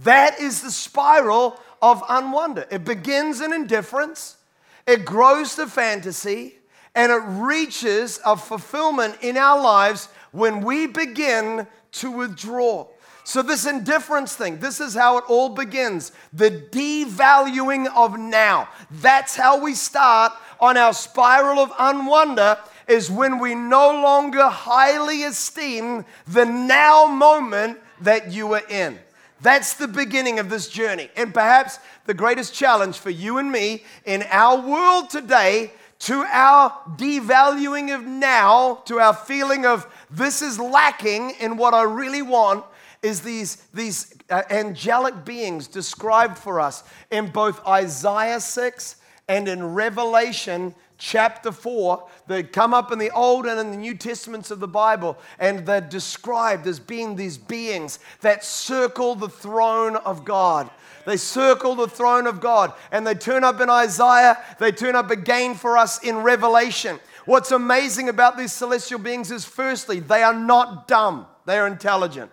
That 0.03 0.39
is 0.39 0.61
the 0.61 0.71
spiral 0.71 1.59
of 1.81 2.01
unwonder. 2.03 2.67
It 2.71 2.83
begins 2.83 3.41
in 3.41 3.53
indifference, 3.53 4.37
it 4.85 5.05
grows 5.05 5.55
to 5.55 5.67
fantasy, 5.67 6.55
and 6.95 7.11
it 7.11 7.21
reaches 7.41 8.19
a 8.25 8.35
fulfillment 8.35 9.17
in 9.21 9.37
our 9.37 9.61
lives 9.61 10.09
when 10.31 10.61
we 10.61 10.87
begin 10.87 11.67
to 11.93 12.11
withdraw. 12.11 12.87
So, 13.23 13.43
this 13.43 13.67
indifference 13.67 14.35
thing, 14.35 14.59
this 14.59 14.79
is 14.79 14.95
how 14.95 15.19
it 15.19 15.23
all 15.27 15.49
begins 15.49 16.11
the 16.33 16.49
devaluing 16.49 17.87
of 17.95 18.17
now. 18.17 18.69
That's 18.89 19.35
how 19.35 19.61
we 19.63 19.75
start 19.75 20.33
on 20.59 20.77
our 20.77 20.93
spiral 20.93 21.59
of 21.59 21.69
unwonder, 21.71 22.57
is 22.87 23.11
when 23.11 23.37
we 23.37 23.53
no 23.53 23.91
longer 24.01 24.47
highly 24.47 25.23
esteem 25.23 26.05
the 26.27 26.45
now 26.45 27.05
moment 27.05 27.77
that 28.01 28.31
you 28.31 28.53
are 28.53 28.67
in. 28.67 28.97
That's 29.41 29.75
the 29.75 29.87
beginning 29.87 30.39
of 30.39 30.49
this 30.49 30.67
journey. 30.67 31.09
And 31.15 31.33
perhaps 31.33 31.79
the 32.07 32.13
greatest 32.13 32.53
challenge 32.53 32.97
for 32.97 33.09
you 33.09 33.37
and 33.37 33.51
me 33.51 33.83
in 34.05 34.23
our 34.31 34.59
world 34.59 35.09
today 35.09 35.71
to 35.99 36.25
our 36.31 36.71
devaluing 36.95 37.93
of 37.93 38.05
now, 38.05 38.81
to 38.85 38.99
our 38.99 39.13
feeling 39.13 39.65
of 39.65 39.85
this 40.09 40.41
is 40.41 40.59
lacking 40.59 41.31
in 41.39 41.57
what 41.57 41.73
I 41.73 41.83
really 41.83 42.21
want, 42.21 42.65
is 43.01 43.21
these, 43.21 43.55
these 43.73 44.13
uh, 44.29 44.41
angelic 44.49 45.23
beings 45.23 45.67
described 45.67 46.37
for 46.37 46.59
us 46.59 46.83
in 47.11 47.27
both 47.27 47.65
Isaiah 47.65 48.39
6 48.39 48.95
and 49.27 49.47
in 49.47 49.73
Revelation 49.73 50.75
chapter 50.97 51.51
4 51.51 52.05
that 52.27 52.51
come 52.51 52.73
up 52.73 52.91
in 52.91 52.99
the 52.99 53.11
Old 53.11 53.45
and 53.45 53.59
in 53.59 53.71
the 53.71 53.77
New 53.77 53.95
Testaments 53.95 54.51
of 54.51 54.59
the 54.59 54.67
Bible, 54.67 55.17
and 55.39 55.65
they're 55.65 55.81
described 55.81 56.67
as 56.67 56.79
being 56.79 57.15
these 57.15 57.37
beings 57.37 57.99
that 58.21 58.43
circle 58.43 59.15
the 59.15 59.29
throne 59.29 59.95
of 59.95 60.25
God. 60.25 60.69
They 61.05 61.17
circle 61.17 61.75
the 61.75 61.87
throne 61.87 62.27
of 62.27 62.41
God 62.41 62.73
and 62.91 63.07
they 63.07 63.15
turn 63.15 63.43
up 63.43 63.61
in 63.61 63.69
Isaiah, 63.69 64.37
they 64.59 64.71
turn 64.71 64.95
up 64.95 65.09
again 65.09 65.55
for 65.55 65.77
us 65.77 66.03
in 66.03 66.17
Revelation. 66.17 66.99
What's 67.29 67.51
amazing 67.51 68.09
about 68.09 68.39
these 68.39 68.51
celestial 68.51 68.97
beings 68.97 69.29
is, 69.29 69.45
firstly, 69.45 69.99
they 69.99 70.23
are 70.23 70.33
not 70.33 70.87
dumb, 70.87 71.27
they 71.45 71.59
are 71.59 71.67
intelligent. 71.67 72.31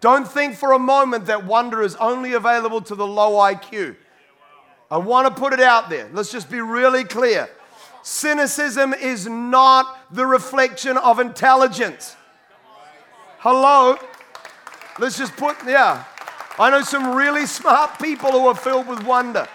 Don't 0.00 0.26
think 0.26 0.56
for 0.56 0.72
a 0.72 0.78
moment 0.78 1.26
that 1.26 1.44
wonder 1.44 1.82
is 1.82 1.94
only 1.96 2.32
available 2.32 2.80
to 2.80 2.94
the 2.94 3.06
low 3.06 3.32
IQ. 3.32 3.96
I 4.90 4.96
want 4.96 5.28
to 5.28 5.38
put 5.38 5.52
it 5.52 5.60
out 5.60 5.90
there. 5.90 6.08
Let's 6.14 6.32
just 6.32 6.50
be 6.50 6.62
really 6.62 7.04
clear. 7.04 7.50
Cynicism 8.02 8.94
is 8.94 9.26
not 9.26 10.10
the 10.10 10.24
reflection 10.24 10.96
of 10.96 11.20
intelligence. 11.20 12.16
Hello? 13.40 13.98
Let's 14.98 15.18
just 15.18 15.36
put, 15.36 15.54
yeah. 15.66 16.04
I 16.58 16.70
know 16.70 16.80
some 16.80 17.14
really 17.14 17.44
smart 17.44 17.98
people 17.98 18.32
who 18.32 18.46
are 18.46 18.56
filled 18.56 18.86
with 18.86 19.04
wonder. 19.04 19.46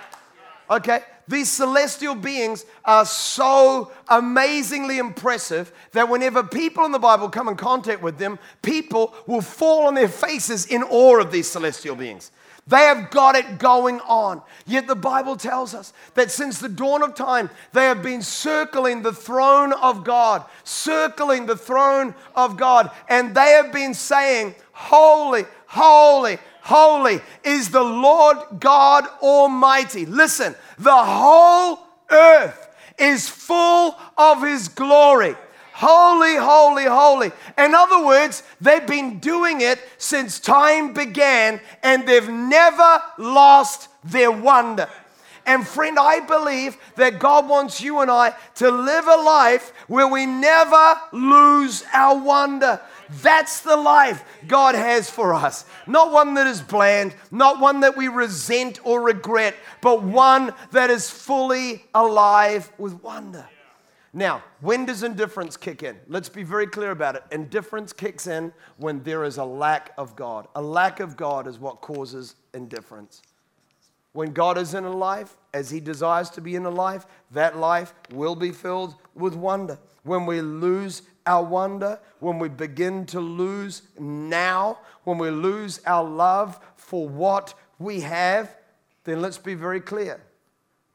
Okay? 0.69 0.99
These 1.27 1.49
celestial 1.49 2.15
beings 2.15 2.65
are 2.83 3.05
so 3.05 3.91
amazingly 4.07 4.99
impressive 4.99 5.71
that 5.93 6.07
whenever 6.07 6.43
people 6.43 6.85
in 6.85 6.91
the 6.91 6.99
Bible 6.99 7.29
come 7.29 7.47
in 7.47 7.55
contact 7.55 8.03
with 8.03 8.17
them, 8.17 8.37
people 8.61 9.13
will 9.25 9.41
fall 9.41 9.87
on 9.87 9.95
their 9.95 10.07
faces 10.07 10.67
in 10.67 10.83
awe 10.83 11.19
of 11.19 11.31
these 11.31 11.49
celestial 11.49 11.95
beings. 11.95 12.31
They 12.67 12.77
have 12.77 13.11
got 13.11 13.35
it 13.35 13.59
going 13.59 13.99
on. 14.01 14.41
Yet 14.65 14.87
the 14.87 14.95
Bible 14.95 15.35
tells 15.35 15.75
us 15.75 15.93
that 16.15 16.31
since 16.31 16.59
the 16.59 16.69
dawn 16.69 17.03
of 17.03 17.13
time, 17.13 17.51
they 17.73 17.85
have 17.85 18.01
been 18.01 18.23
circling 18.23 19.03
the 19.03 19.13
throne 19.13 19.71
of 19.73 20.03
God, 20.03 20.43
circling 20.63 21.45
the 21.45 21.57
throne 21.57 22.15
of 22.35 22.57
God, 22.57 22.89
and 23.07 23.35
they 23.35 23.51
have 23.51 23.71
been 23.71 23.93
saying, 23.93 24.55
Holy, 24.71 25.45
holy, 25.67 26.39
holy 26.65 27.21
is 27.43 27.69
the 27.69 27.83
Lord 27.83 28.37
God 28.59 29.05
Almighty. 29.21 30.05
Listen, 30.07 30.55
the 30.79 30.95
whole 30.95 31.79
earth 32.09 32.67
is 32.97 33.29
full 33.29 33.95
of 34.17 34.41
His 34.41 34.67
glory. 34.67 35.35
Holy, 35.73 36.37
holy, 36.37 36.85
holy. 36.85 37.31
In 37.57 37.75
other 37.75 38.03
words, 38.03 38.41
they've 38.61 38.87
been 38.87 39.19
doing 39.19 39.61
it 39.61 39.79
since 39.97 40.39
time 40.39 40.93
began 40.93 41.59
and 41.83 42.07
they've 42.07 42.29
never 42.29 43.01
lost 43.19 43.89
their 44.03 44.31
wonder. 44.31 44.89
And 45.45 45.67
friend, 45.67 45.99
I 45.99 46.21
believe 46.21 46.77
that 46.95 47.19
God 47.19 47.47
wants 47.47 47.79
you 47.79 47.99
and 47.99 48.09
I 48.09 48.33
to 48.55 48.71
live 48.71 49.05
a 49.05 49.21
life 49.21 49.71
where 49.87 50.07
we 50.07 50.25
never 50.25 50.95
lose 51.11 51.83
our 51.93 52.17
wonder. 52.17 52.81
That's 53.09 53.61
the 53.61 53.77
life 53.77 54.23
God 54.47 54.75
has 54.75 55.09
for 55.09 55.33
us. 55.33 55.65
Not 55.87 56.11
one 56.11 56.33
that 56.35 56.47
is 56.47 56.61
bland, 56.61 57.15
not 57.31 57.59
one 57.59 57.81
that 57.81 57.95
we 57.97 58.07
resent 58.07 58.79
or 58.83 59.01
regret, 59.01 59.55
but 59.81 60.03
one 60.03 60.53
that 60.71 60.89
is 60.89 61.09
fully 61.09 61.85
alive 61.93 62.71
with 62.77 63.01
wonder. 63.03 63.47
Now, 64.13 64.43
when 64.61 64.85
does 64.85 65.03
indifference 65.03 65.57
kick 65.57 65.83
in? 65.83 65.97
Let's 66.07 66.29
be 66.29 66.43
very 66.43 66.67
clear 66.67 66.91
about 66.91 67.15
it. 67.15 67.23
Indifference 67.31 67.91
kicks 67.91 68.27
in 68.27 68.53
when 68.77 69.03
there 69.03 69.25
is 69.25 69.37
a 69.37 69.43
lack 69.43 69.91
of 69.97 70.15
God. 70.15 70.47
A 70.55 70.61
lack 70.61 71.01
of 71.01 71.17
God 71.17 71.47
is 71.47 71.59
what 71.59 71.81
causes 71.81 72.35
indifference. 72.53 73.21
When 74.13 74.31
God 74.31 74.57
is 74.57 74.73
in 74.73 74.85
a 74.85 74.95
life, 74.95 75.35
as 75.53 75.69
He 75.69 75.81
desires 75.81 76.29
to 76.29 76.41
be 76.41 76.55
in 76.55 76.65
a 76.65 76.69
life, 76.69 77.05
that 77.31 77.57
life 77.57 77.93
will 78.13 78.37
be 78.37 78.53
filled 78.53 78.95
with 79.13 79.35
wonder. 79.35 79.77
When 80.03 80.25
we 80.25 80.39
lose 80.39 81.01
our 81.25 81.43
wonder, 81.43 81.99
when 82.19 82.39
we 82.39 82.49
begin 82.49 83.05
to 83.07 83.19
lose 83.19 83.83
now, 83.99 84.79
when 85.03 85.17
we 85.17 85.29
lose 85.29 85.81
our 85.85 86.03
love 86.03 86.59
for 86.75 87.07
what 87.07 87.53
we 87.79 88.01
have, 88.01 88.55
then 89.03 89.21
let's 89.21 89.37
be 89.37 89.53
very 89.53 89.81
clear. 89.81 90.21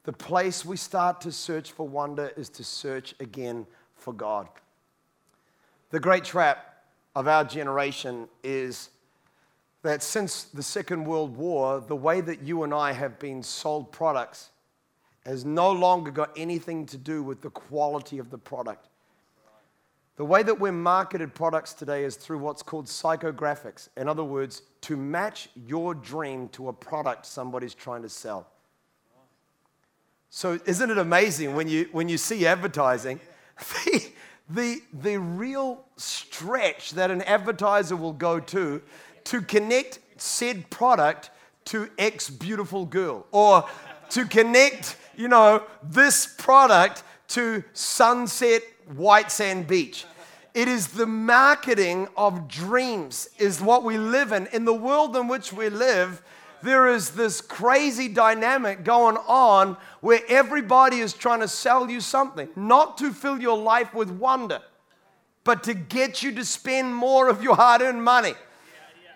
The 0.03 0.13
place 0.13 0.65
we 0.65 0.77
start 0.77 1.21
to 1.21 1.31
search 1.31 1.71
for 1.71 1.87
wonder 1.87 2.31
is 2.35 2.49
to 2.49 2.63
search 2.63 3.13
again 3.19 3.67
for 3.95 4.13
God. 4.13 4.47
The 5.91 5.99
great 5.99 6.23
trap 6.23 6.83
of 7.15 7.27
our 7.27 7.43
generation 7.43 8.27
is 8.43 8.89
that 9.83 10.01
since 10.01 10.43
the 10.43 10.63
Second 10.63 11.05
World 11.05 11.35
War, 11.35 11.79
the 11.79 11.95
way 11.95 12.21
that 12.21 12.41
you 12.41 12.63
and 12.63 12.73
I 12.73 12.93
have 12.93 13.19
been 13.19 13.43
sold 13.43 13.91
products 13.91 14.49
has 15.25 15.45
no 15.45 15.71
longer 15.71 16.11
got 16.11 16.31
anything 16.35 16.85
to 16.87 16.97
do 16.97 17.21
with 17.21 17.41
the 17.41 17.49
quality 17.49 18.17
of 18.17 18.31
the 18.31 18.37
product. 18.37 18.87
The 20.21 20.25
way 20.25 20.43
that 20.43 20.59
we're 20.59 20.71
marketed 20.71 21.33
products 21.33 21.73
today 21.73 22.03
is 22.03 22.15
through 22.15 22.37
what's 22.37 22.61
called 22.61 22.85
psychographics. 22.85 23.89
In 23.97 24.07
other 24.07 24.23
words, 24.23 24.61
to 24.81 24.95
match 24.95 25.49
your 25.55 25.95
dream 25.95 26.47
to 26.49 26.69
a 26.69 26.73
product 26.73 27.25
somebody's 27.25 27.73
trying 27.73 28.03
to 28.03 28.09
sell. 28.09 28.45
So, 30.29 30.59
isn't 30.67 30.91
it 30.91 30.99
amazing 30.99 31.55
when 31.55 31.67
you, 31.67 31.89
when 31.91 32.07
you 32.07 32.19
see 32.19 32.45
advertising? 32.45 33.19
The, 33.83 34.11
the, 34.47 34.81
the 34.93 35.19
real 35.19 35.85
stretch 35.97 36.91
that 36.91 37.09
an 37.09 37.23
advertiser 37.23 37.95
will 37.95 38.13
go 38.13 38.39
to 38.39 38.79
to 39.23 39.41
connect 39.41 39.97
said 40.17 40.69
product 40.69 41.31
to 41.65 41.89
X 41.97 42.29
beautiful 42.29 42.85
girl 42.85 43.25
or 43.31 43.67
to 44.11 44.25
connect, 44.25 44.97
you 45.17 45.29
know, 45.29 45.63
this 45.81 46.27
product 46.27 47.01
to 47.29 47.63
sunset 47.73 48.61
white 48.97 49.31
sand 49.31 49.67
beach. 49.67 50.05
It 50.53 50.67
is 50.67 50.89
the 50.89 51.05
marketing 51.05 52.07
of 52.17 52.47
dreams, 52.47 53.29
is 53.37 53.61
what 53.61 53.83
we 53.83 53.97
live 53.97 54.31
in. 54.31 54.47
In 54.47 54.65
the 54.65 54.73
world 54.73 55.15
in 55.15 55.27
which 55.27 55.53
we 55.53 55.69
live, 55.69 56.21
there 56.61 56.87
is 56.87 57.11
this 57.11 57.41
crazy 57.41 58.07
dynamic 58.07 58.83
going 58.83 59.17
on 59.27 59.77
where 60.01 60.19
everybody 60.27 60.99
is 60.99 61.13
trying 61.13 61.39
to 61.39 61.47
sell 61.47 61.89
you 61.89 62.01
something, 62.01 62.49
not 62.55 62.97
to 62.97 63.13
fill 63.13 63.39
your 63.39 63.57
life 63.57 63.93
with 63.93 64.09
wonder, 64.11 64.61
but 65.43 65.63
to 65.63 65.73
get 65.73 66.21
you 66.21 66.33
to 66.33 66.45
spend 66.45 66.93
more 66.93 67.29
of 67.29 67.41
your 67.41 67.55
hard 67.55 67.81
earned 67.81 68.03
money. 68.03 68.33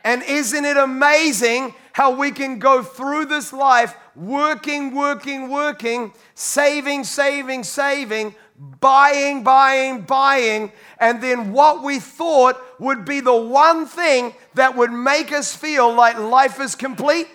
And 0.04 0.24
isn't 0.24 0.66
it 0.66 0.78
amazing 0.78 1.74
how 1.92 2.12
we 2.12 2.32
can 2.32 2.60
go 2.60 2.84
through 2.84 3.26
this 3.26 3.52
life 3.52 3.96
working, 4.16 4.94
working, 4.94 5.50
working, 5.50 6.14
saving, 6.36 7.04
saving, 7.04 7.64
saving, 7.64 8.36
buying, 8.58 9.44
buying, 9.44 10.02
buying, 10.02 10.72
and 11.00 11.22
then 11.22 11.52
what 11.52 11.84
we 11.84 12.00
thought 12.00 12.62
would 12.80 13.06
be 13.06 13.20
the 13.20 13.36
one 13.36 13.86
thing 13.86 14.34
that 14.54 14.76
would 14.76 14.92
make 14.92 15.32
us 15.32 15.56
feel 15.56 15.94
like 15.94 16.18
life 16.18 16.60
is 16.60 16.76
complete 16.76 17.28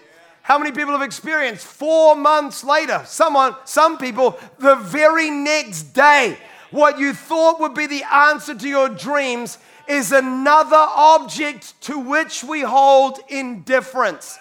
how 0.51 0.59
many 0.59 0.73
people 0.73 0.93
have 0.93 1.03
experienced 1.03 1.65
four 1.65 2.17
months 2.17 2.65
later? 2.65 3.03
Someone, 3.07 3.55
some 3.65 3.99
people, 3.99 4.37
the 4.59 4.75
very 4.75 5.31
next 5.31 5.95
day, 5.95 6.37
what 6.73 6.99
you 6.99 7.13
thought 7.13 7.61
would 7.61 7.75
be 7.75 7.87
the 7.87 8.03
answer 8.13 8.55
to 8.57 8.69
your 8.69 8.89
dreams 8.89 9.59
is 9.87 10.11
another 10.11 10.77
object 10.77 11.81
to 11.83 11.99
which 11.99 12.43
we 12.43 12.63
hold 12.63 13.21
indifference. 13.29 14.41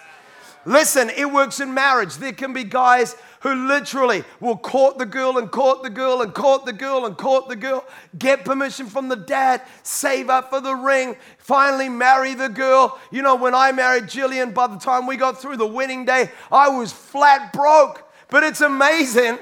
Listen, 0.64 1.10
it 1.10 1.30
works 1.30 1.60
in 1.60 1.74
marriage. 1.74 2.16
There 2.16 2.32
can 2.32 2.52
be 2.52 2.64
guys 2.64 3.14
who 3.40 3.66
literally 3.66 4.22
will 4.38 4.56
court 4.56 4.98
the 4.98 5.06
girl 5.06 5.38
and 5.38 5.50
court 5.50 5.82
the 5.82 5.90
girl 5.90 6.22
and 6.22 6.34
court 6.34 6.64
the 6.64 6.72
girl 6.72 7.06
and 7.06 7.16
court 7.16 7.48
the 7.48 7.56
girl, 7.56 7.84
get 8.18 8.44
permission 8.44 8.86
from 8.86 9.08
the 9.08 9.16
dad, 9.16 9.62
save 9.82 10.28
up 10.30 10.50
for 10.50 10.60
the 10.60 10.74
ring, 10.74 11.16
finally 11.38 11.88
marry 11.88 12.34
the 12.34 12.48
girl. 12.48 12.98
You 13.10 13.22
know, 13.22 13.36
when 13.36 13.54
I 13.54 13.72
married 13.72 14.04
Jillian, 14.04 14.52
by 14.52 14.66
the 14.66 14.78
time 14.78 15.06
we 15.06 15.16
got 15.16 15.40
through 15.40 15.56
the 15.56 15.66
wedding 15.66 16.04
day, 16.04 16.30
I 16.52 16.68
was 16.68 16.92
flat 16.92 17.52
broke. 17.52 18.04
But 18.28 18.44
it's 18.44 18.60
amazing 18.60 19.38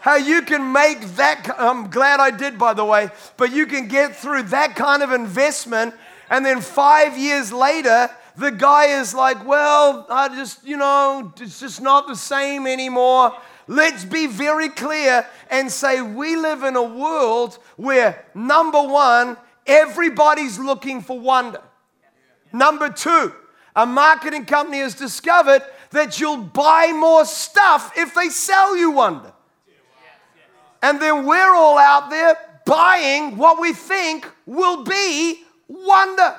how 0.00 0.16
you 0.16 0.42
can 0.42 0.72
make 0.72 1.00
that. 1.16 1.48
I'm 1.58 1.90
glad 1.90 2.20
I 2.20 2.30
did, 2.30 2.58
by 2.58 2.74
the 2.74 2.84
way, 2.84 3.10
but 3.36 3.50
you 3.50 3.66
can 3.66 3.88
get 3.88 4.14
through 4.14 4.44
that 4.44 4.76
kind 4.76 5.02
of 5.02 5.10
investment, 5.10 5.94
and 6.30 6.44
then 6.44 6.60
five 6.60 7.16
years 7.16 7.52
later, 7.52 8.10
the 8.38 8.52
guy 8.52 9.00
is 9.00 9.14
like, 9.14 9.44
well, 9.46 10.06
I 10.08 10.28
just, 10.28 10.64
you 10.64 10.76
know, 10.76 11.32
it's 11.40 11.58
just 11.58 11.82
not 11.82 12.06
the 12.06 12.14
same 12.14 12.66
anymore. 12.66 13.36
Let's 13.66 14.04
be 14.04 14.28
very 14.28 14.68
clear 14.68 15.26
and 15.50 15.70
say 15.70 16.00
we 16.00 16.36
live 16.36 16.62
in 16.62 16.76
a 16.76 16.82
world 16.82 17.58
where, 17.76 18.24
number 18.34 18.80
one, 18.80 19.36
everybody's 19.66 20.58
looking 20.58 21.02
for 21.02 21.18
wonder. 21.18 21.60
Number 22.52 22.88
two, 22.90 23.32
a 23.74 23.84
marketing 23.84 24.46
company 24.46 24.78
has 24.78 24.94
discovered 24.94 25.62
that 25.90 26.20
you'll 26.20 26.36
buy 26.38 26.92
more 26.94 27.24
stuff 27.24 27.92
if 27.96 28.14
they 28.14 28.28
sell 28.28 28.76
you 28.76 28.92
wonder. 28.92 29.32
And 30.80 31.02
then 31.02 31.26
we're 31.26 31.54
all 31.54 31.76
out 31.76 32.08
there 32.08 32.36
buying 32.64 33.36
what 33.36 33.60
we 33.60 33.72
think 33.72 34.30
will 34.46 34.84
be 34.84 35.42
wonder. 35.66 36.36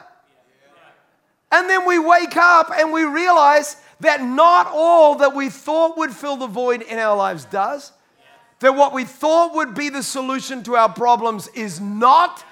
And 1.51 1.69
then 1.69 1.85
we 1.85 1.97
wake 1.97 2.38
up 2.38 2.71
and 2.77 2.91
we 2.93 3.03
realize 3.03 3.77
that 4.01 4.21
not 4.21 4.67
all 4.71 5.15
that 5.15 5.35
we 5.35 5.49
thought 5.49 5.97
would 5.97 6.12
fill 6.12 6.38
the 6.38 6.47
void 6.47 6.81
in 6.81 6.99
our 6.99 7.15
lives 7.15 7.45
does. 7.45 7.91
That 8.59 8.75
what 8.75 8.93
we 8.93 9.05
thought 9.05 9.55
would 9.55 9.73
be 9.73 9.89
the 9.89 10.03
solution 10.03 10.63
to 10.63 10.75
our 10.75 10.89
problems 10.89 11.47
is 11.49 11.79
not. 11.79 12.43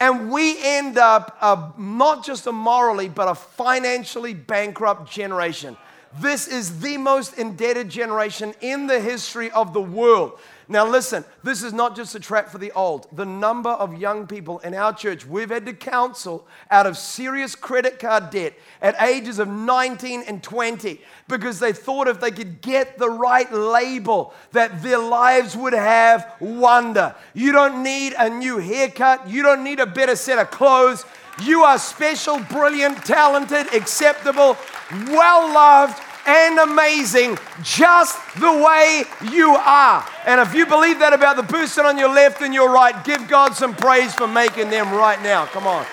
And 0.00 0.30
we 0.30 0.56
end 0.62 0.96
up 0.96 1.36
a, 1.40 1.72
not 1.76 2.24
just 2.24 2.46
a 2.46 2.52
morally, 2.52 3.08
but 3.08 3.28
a 3.28 3.34
financially 3.34 4.34
bankrupt 4.34 5.10
generation. 5.10 5.76
This 6.20 6.46
is 6.46 6.80
the 6.80 6.96
most 6.96 7.36
indebted 7.36 7.88
generation 7.88 8.54
in 8.60 8.86
the 8.86 9.00
history 9.00 9.50
of 9.50 9.72
the 9.72 9.80
world. 9.80 10.38
Now, 10.70 10.86
listen, 10.86 11.24
this 11.42 11.62
is 11.62 11.72
not 11.72 11.96
just 11.96 12.14
a 12.14 12.20
trap 12.20 12.50
for 12.50 12.58
the 12.58 12.72
old. 12.72 13.06
The 13.16 13.24
number 13.24 13.70
of 13.70 13.98
young 13.98 14.26
people 14.26 14.58
in 14.58 14.74
our 14.74 14.92
church 14.92 15.24
we've 15.24 15.48
had 15.48 15.64
to 15.64 15.72
counsel 15.72 16.46
out 16.70 16.86
of 16.86 16.98
serious 16.98 17.54
credit 17.54 17.98
card 17.98 18.28
debt 18.28 18.52
at 18.82 19.00
ages 19.00 19.38
of 19.38 19.48
19 19.48 20.24
and 20.28 20.42
20 20.42 21.00
because 21.26 21.58
they 21.58 21.72
thought 21.72 22.06
if 22.06 22.20
they 22.20 22.30
could 22.30 22.60
get 22.60 22.98
the 22.98 23.08
right 23.08 23.50
label 23.50 24.34
that 24.52 24.82
their 24.82 24.98
lives 24.98 25.56
would 25.56 25.72
have 25.72 26.34
wonder. 26.38 27.14
You 27.32 27.52
don't 27.52 27.82
need 27.82 28.12
a 28.18 28.28
new 28.28 28.58
haircut, 28.58 29.26
you 29.26 29.42
don't 29.42 29.64
need 29.64 29.80
a 29.80 29.86
better 29.86 30.16
set 30.16 30.38
of 30.38 30.50
clothes. 30.50 31.06
You 31.42 31.62
are 31.62 31.78
special, 31.78 32.40
brilliant, 32.40 33.06
talented, 33.06 33.72
acceptable, 33.72 34.58
well 34.90 35.54
loved 35.54 36.02
and 36.28 36.58
amazing 36.58 37.38
just 37.62 38.18
the 38.38 38.52
way 38.52 39.04
you 39.32 39.56
are. 39.56 40.06
And 40.26 40.40
if 40.42 40.54
you 40.54 40.66
believe 40.66 40.98
that 40.98 41.14
about 41.14 41.36
the 41.36 41.42
person 41.42 41.86
on 41.86 41.96
your 41.96 42.12
left 42.12 42.42
and 42.42 42.52
your 42.52 42.70
right, 42.70 43.02
give 43.02 43.26
God 43.28 43.54
some 43.54 43.74
praise 43.74 44.14
for 44.14 44.28
making 44.28 44.68
them 44.68 44.92
right 44.92 45.20
now. 45.22 45.46
Come 45.46 45.66
on. 45.66 45.86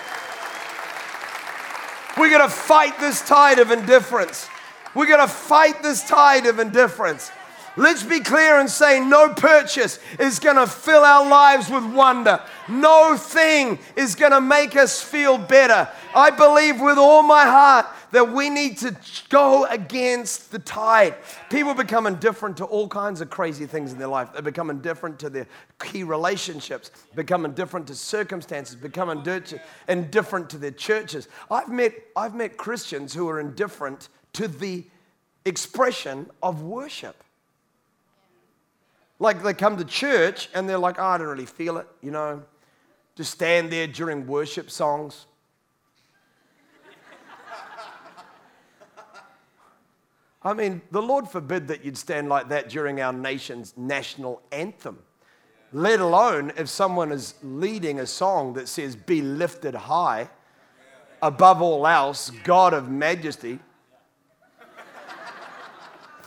We're 2.17 2.29
going 2.29 2.47
to 2.47 2.53
fight 2.53 2.99
this 2.99 3.25
tide 3.25 3.59
of 3.59 3.71
indifference. 3.71 4.49
We're 4.93 5.07
going 5.07 5.25
to 5.25 5.33
fight 5.33 5.81
this 5.81 6.05
tide 6.05 6.45
of 6.47 6.59
indifference. 6.59 7.31
Let's 7.77 8.03
be 8.03 8.19
clear 8.19 8.59
and 8.59 8.69
say 8.69 9.05
no 9.05 9.33
purchase 9.33 9.99
is 10.17 10.39
going 10.39 10.55
to 10.55 10.67
fill 10.67 11.03
our 11.03 11.29
lives 11.29 11.69
with 11.69 11.83
wonder. 11.93 12.41
No 12.69 13.17
thing 13.17 13.79
is 13.95 14.15
going 14.15 14.31
to 14.31 14.39
make 14.41 14.75
us 14.75 15.01
feel 15.01 15.37
better. 15.37 15.89
I 16.13 16.29
believe 16.29 16.79
with 16.79 16.97
all 16.97 17.21
my 17.23 17.43
heart 17.43 17.85
that 18.11 18.31
we 18.31 18.49
need 18.49 18.77
to 18.79 18.95
go 19.29 19.65
against 19.65 20.51
the 20.51 20.59
tide. 20.59 21.15
People 21.49 21.73
become 21.73 22.07
indifferent 22.07 22.57
to 22.57 22.65
all 22.65 22.87
kinds 22.87 23.21
of 23.21 23.29
crazy 23.29 23.65
things 23.65 23.91
in 23.91 23.99
their 23.99 24.07
life. 24.07 24.33
They 24.33 24.41
become 24.41 24.69
indifferent 24.69 25.19
to 25.19 25.29
their 25.29 25.47
key 25.79 26.03
relationships, 26.03 26.91
become 27.15 27.45
indifferent 27.45 27.87
to 27.87 27.95
circumstances, 27.95 28.75
become 28.75 29.09
indifferent 29.87 30.49
to 30.49 30.57
their 30.57 30.71
churches. 30.71 31.27
I've 31.49 31.69
met, 31.69 31.93
I've 32.15 32.35
met 32.35 32.57
Christians 32.57 33.13
who 33.13 33.27
are 33.29 33.39
indifferent 33.39 34.09
to 34.33 34.47
the 34.47 34.83
expression 35.45 36.29
of 36.41 36.61
worship. 36.63 37.23
Like 39.19 39.43
they 39.43 39.53
come 39.53 39.77
to 39.77 39.85
church 39.85 40.49
and 40.53 40.67
they're 40.67 40.77
like, 40.77 40.99
oh, 40.99 41.05
I 41.05 41.17
don't 41.17 41.27
really 41.27 41.45
feel 41.45 41.77
it, 41.77 41.87
you 42.01 42.11
know. 42.11 42.43
Just 43.15 43.31
stand 43.31 43.71
there 43.71 43.87
during 43.87 44.27
worship 44.27 44.69
songs 44.69 45.25
I 50.45 50.53
mean, 50.53 50.83
the 50.91 51.01
Lord 51.01 51.27
forbid 51.27 51.67
that 51.69 51.83
you'd 51.83 51.97
stand 51.97 52.29
like 52.29 52.49
that 52.49 52.69
during 52.69 53.01
our 53.01 53.11
nation's 53.11 53.73
national 53.75 54.43
anthem, 54.51 54.99
let 55.73 55.99
alone 55.99 56.53
if 56.55 56.69
someone 56.69 57.11
is 57.11 57.33
leading 57.41 57.99
a 57.99 58.05
song 58.05 58.53
that 58.53 58.67
says, 58.67 58.95
Be 58.95 59.23
lifted 59.23 59.73
high 59.73 60.29
above 61.19 61.63
all 61.63 61.87
else, 61.87 62.29
God 62.43 62.75
of 62.75 62.91
majesty. 62.91 63.57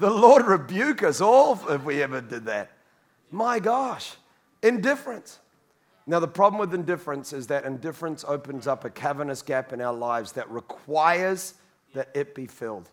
the 0.00 0.10
Lord 0.10 0.46
rebuke 0.46 1.04
us 1.04 1.20
all 1.20 1.60
if 1.70 1.84
we 1.84 2.02
ever 2.02 2.20
did 2.20 2.46
that. 2.46 2.72
My 3.30 3.60
gosh, 3.60 4.16
indifference. 4.64 5.38
Now, 6.08 6.18
the 6.18 6.26
problem 6.26 6.58
with 6.58 6.74
indifference 6.74 7.32
is 7.32 7.46
that 7.48 7.64
indifference 7.64 8.24
opens 8.26 8.66
up 8.66 8.84
a 8.84 8.90
cavernous 8.90 9.42
gap 9.42 9.72
in 9.72 9.80
our 9.80 9.92
lives 9.92 10.32
that 10.32 10.50
requires 10.50 11.54
that 11.94 12.08
it 12.14 12.34
be 12.34 12.46
filled. 12.46 12.88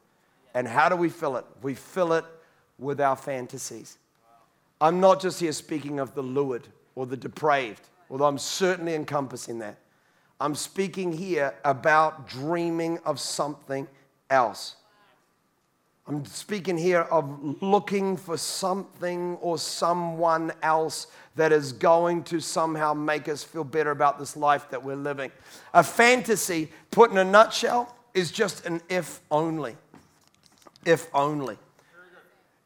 And 0.56 0.68
how 0.68 0.88
do 0.88 0.96
we 0.96 1.10
fill 1.10 1.36
it? 1.36 1.46
We 1.62 1.76
fill 1.76 2.14
it 2.14 2.26
with 2.80 3.02
our 3.02 3.18
fantasies. 3.18 3.98
I'm 4.80 5.00
not 5.00 5.22
just 5.22 5.40
here 5.40 5.52
speaking 5.52 6.00
of 6.00 6.16
the 6.16 6.24
lured 6.24 6.68
or 6.96 7.06
the 7.06 7.18
depraved, 7.18 7.82
although 8.10 8.26
I'm 8.26 8.38
certainly 8.38 8.96
encompassing 8.96 9.60
that. 9.60 9.78
I'm 10.40 10.56
speaking 10.56 11.12
here 11.12 11.54
about 11.64 12.28
dreaming 12.28 13.00
of 13.06 13.20
something 13.20 13.88
else. 14.30 14.78
I'm 16.08 16.24
speaking 16.26 16.78
here 16.78 17.02
of 17.02 17.62
looking 17.62 18.16
for 18.16 18.38
something 18.38 19.38
or 19.42 19.58
someone 19.58 20.54
else 20.62 21.08
that 21.36 21.52
is 21.52 21.74
going 21.74 22.24
to 22.26 22.40
somehow 22.40 22.94
make 22.94 23.28
us 23.28 23.44
feel 23.44 23.64
better 23.64 23.92
about 23.92 24.20
this 24.20 24.38
life 24.38 24.70
that 24.70 24.84
we're 24.84 24.96
living. 24.96 25.32
A 25.74 25.84
fantasy, 25.84 26.72
put 26.92 27.12
in 27.12 27.18
a 27.18 27.24
nutshell, 27.24 27.96
is 28.14 28.32
just 28.32 28.66
an 28.66 28.82
if 28.88 29.20
only 29.32 29.76
if 30.86 31.08
only. 31.14 31.58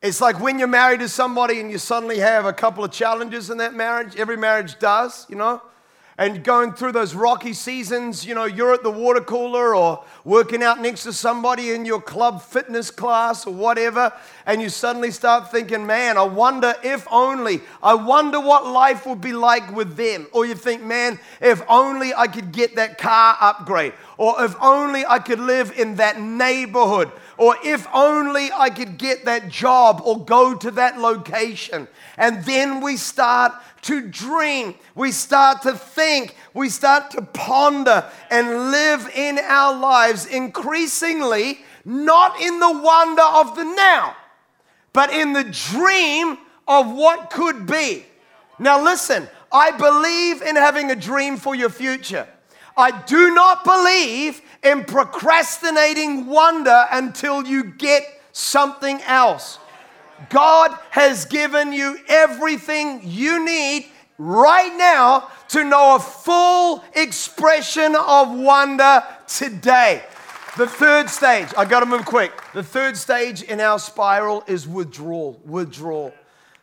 It's 0.02 0.22
like 0.22 0.40
when 0.40 0.60
you're 0.60 0.68
married 0.68 1.02
to 1.02 1.10
somebody 1.10 1.60
and 1.60 1.70
you 1.70 1.78
suddenly 1.78 2.20
have 2.20 2.46
a 2.46 2.54
couple 2.54 2.84
of 2.84 2.92
challenges 2.92 3.50
in 3.50 3.58
that 3.58 3.74
marriage. 3.74 4.16
Every 4.16 4.38
marriage 4.38 4.80
does, 4.80 5.26
you 5.30 5.36
know 5.36 5.62
and 6.20 6.44
going 6.44 6.74
through 6.74 6.92
those 6.92 7.16
rocky 7.16 7.54
seasons, 7.54 8.26
you 8.26 8.36
know, 8.36 8.44
you're 8.44 8.74
at 8.74 8.84
the 8.84 8.92
water 8.92 9.22
cooler 9.22 9.74
or 9.74 10.04
working 10.26 10.62
out 10.62 10.82
next 10.82 11.04
to 11.04 11.14
somebody 11.14 11.72
in 11.72 11.86
your 11.86 12.02
club 12.02 12.42
fitness 12.42 12.92
class 12.92 13.48
or 13.48 13.54
whatever, 13.54 14.12
and 14.46 14.62
you 14.62 14.68
suddenly 14.68 15.12
start 15.12 15.50
thinking, 15.50 15.88
man, 15.88 16.18
I 16.18 16.24
wonder 16.24 16.76
if 16.84 17.08
only, 17.10 17.62
I 17.82 17.94
wonder 17.94 18.38
what 18.38 18.68
life 18.68 19.06
would 19.06 19.22
be 19.22 19.32
like 19.32 19.74
with 19.74 19.96
them. 19.96 20.28
Or 20.34 20.46
you 20.46 20.56
think, 20.56 20.84
man, 20.84 21.18
if 21.40 21.62
only 21.70 22.14
I 22.14 22.28
could 22.28 22.52
get 22.52 22.76
that 22.76 22.98
car 22.98 23.38
upgrade, 23.40 23.94
or 24.20 24.44
if 24.44 24.54
only 24.62 25.06
I 25.06 25.20
could 25.20 25.40
live 25.40 25.72
in 25.80 25.96
that 25.96 26.20
neighborhood, 26.20 27.10
or 27.38 27.56
if 27.64 27.88
only 27.94 28.50
I 28.52 28.70
could 28.70 28.98
get 28.98 29.24
that 29.24 29.48
job 29.48 30.02
or 30.04 30.26
go 30.26 30.54
to 30.56 30.72
that 30.72 31.00
location. 31.00 31.88
And 32.18 32.44
then 32.44 32.82
we 32.82 32.98
start 32.98 33.54
to 33.84 34.02
dream, 34.02 34.76
we 34.94 35.14
start 35.14 35.62
to 35.62 35.72
think, 35.72 36.36
we 36.54 36.68
start 36.68 37.12
to 37.12 37.22
ponder 37.22 38.12
and 38.30 38.72
live 38.72 39.10
in 39.16 39.40
our 39.40 39.80
lives 39.80 40.26
increasingly 40.26 41.60
not 41.86 42.42
in 42.42 42.60
the 42.60 42.78
wonder 42.78 43.24
of 43.24 43.56
the 43.56 43.64
now, 43.64 44.18
but 44.92 45.14
in 45.14 45.32
the 45.32 45.46
dream 45.46 46.38
of 46.68 46.92
what 46.92 47.30
could 47.30 47.66
be. 47.66 48.06
Now, 48.60 48.84
listen, 48.84 49.30
I 49.50 49.72
believe 49.72 50.42
in 50.42 50.58
having 50.58 50.92
a 50.92 50.96
dream 50.98 51.38
for 51.38 51.56
your 51.56 51.70
future. 51.70 52.28
I 52.80 52.92
do 53.02 53.34
not 53.34 53.66
believe 53.66 54.42
in 54.64 54.86
procrastinating 54.86 56.28
wonder 56.28 56.86
until 56.92 57.46
you 57.46 57.66
get 57.66 58.04
something 58.32 59.02
else. 59.02 59.60
God 60.30 60.72
has 60.92 61.26
given 61.26 61.74
you 61.74 61.98
everything 62.08 63.02
you 63.04 63.46
need 63.46 63.88
right 64.18 64.74
now 64.78 65.30
to 65.50 65.66
know 65.66 65.96
a 65.96 66.00
full 66.00 66.82
expression 66.96 67.98
of 67.98 68.32
wonder 68.32 69.04
today. 69.28 70.02
The 70.58 70.68
third 70.68 71.10
stage, 71.10 71.50
I 71.58 71.66
gotta 71.66 71.86
move 71.86 72.06
quick. 72.06 72.32
The 72.54 72.64
third 72.64 72.96
stage 72.96 73.44
in 73.44 73.60
our 73.60 73.78
spiral 73.78 74.44
is 74.48 74.66
withdrawal. 74.66 75.42
Withdrawal. 75.44 76.14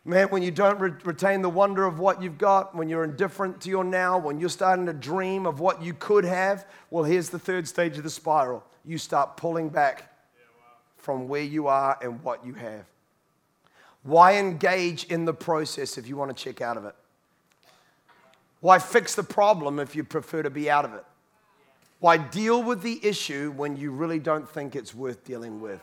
Man, 0.07 0.29
when 0.29 0.45
you 0.45 0.53
don't 0.53 0.79
re- 0.79 0.93
retain 1.05 1.43
the 1.43 1.51
wonder 1.51 1.85
of 1.85 1.99
what 1.99 2.23
you've 2.23 2.39
got, 2.39 2.77
when 2.77 2.89
you're 2.89 3.03
indifferent 3.03 3.61
to 3.63 3.69
your 3.69 3.83
now, 3.83 4.17
when 4.17 4.39
you're 4.39 4.49
starting 4.49 4.87
to 4.87 4.93
dream 4.93 5.47
of 5.47 5.59
what 5.59 5.83
you 5.83 5.95
could 5.95 6.25
have, 6.25 6.65
well, 6.91 7.03
here's 7.03 7.29
the 7.29 7.41
third 7.41 7.67
stage 7.67 7.97
of 7.99 8.05
the 8.05 8.11
spiral. 8.11 8.63
You 8.85 8.99
start 8.99 9.37
pulling 9.37 9.69
back 9.69 10.13
from 10.97 11.27
where 11.27 11.43
you 11.43 11.67
are 11.67 11.99
and 12.01 12.23
what 12.23 12.47
you 12.47 12.55
have. 12.55 12.85
Why 14.05 14.37
engage 14.37 15.07
in 15.07 15.25
the 15.25 15.35
process 15.35 15.99
if 15.99 16.07
you 16.07 16.17
want 16.17 16.37
to 16.37 16.41
check 16.41 16.61
out 16.61 16.77
of 16.77 16.85
it? 16.85 16.95
Why 18.61 18.79
fix 18.79 19.17
the 19.17 19.25
problem 19.25 19.81
if 19.81 19.97
you 19.97 20.05
prefer 20.05 20.45
to 20.45 20.51
be 20.51 20.71
out 20.71 20.85
of 20.85 20.95
it? 20.95 21.05
Why 21.99 22.17
deal 22.17 22.63
with 22.63 22.83
the 22.83 23.05
issue 23.05 23.53
when 23.57 23.77
you 23.77 23.91
really 23.91 24.21
don't 24.21 24.49
think 24.49 24.77
it's 24.77 24.95
worth 24.95 25.25
dealing 25.25 25.61
with? 25.61 25.81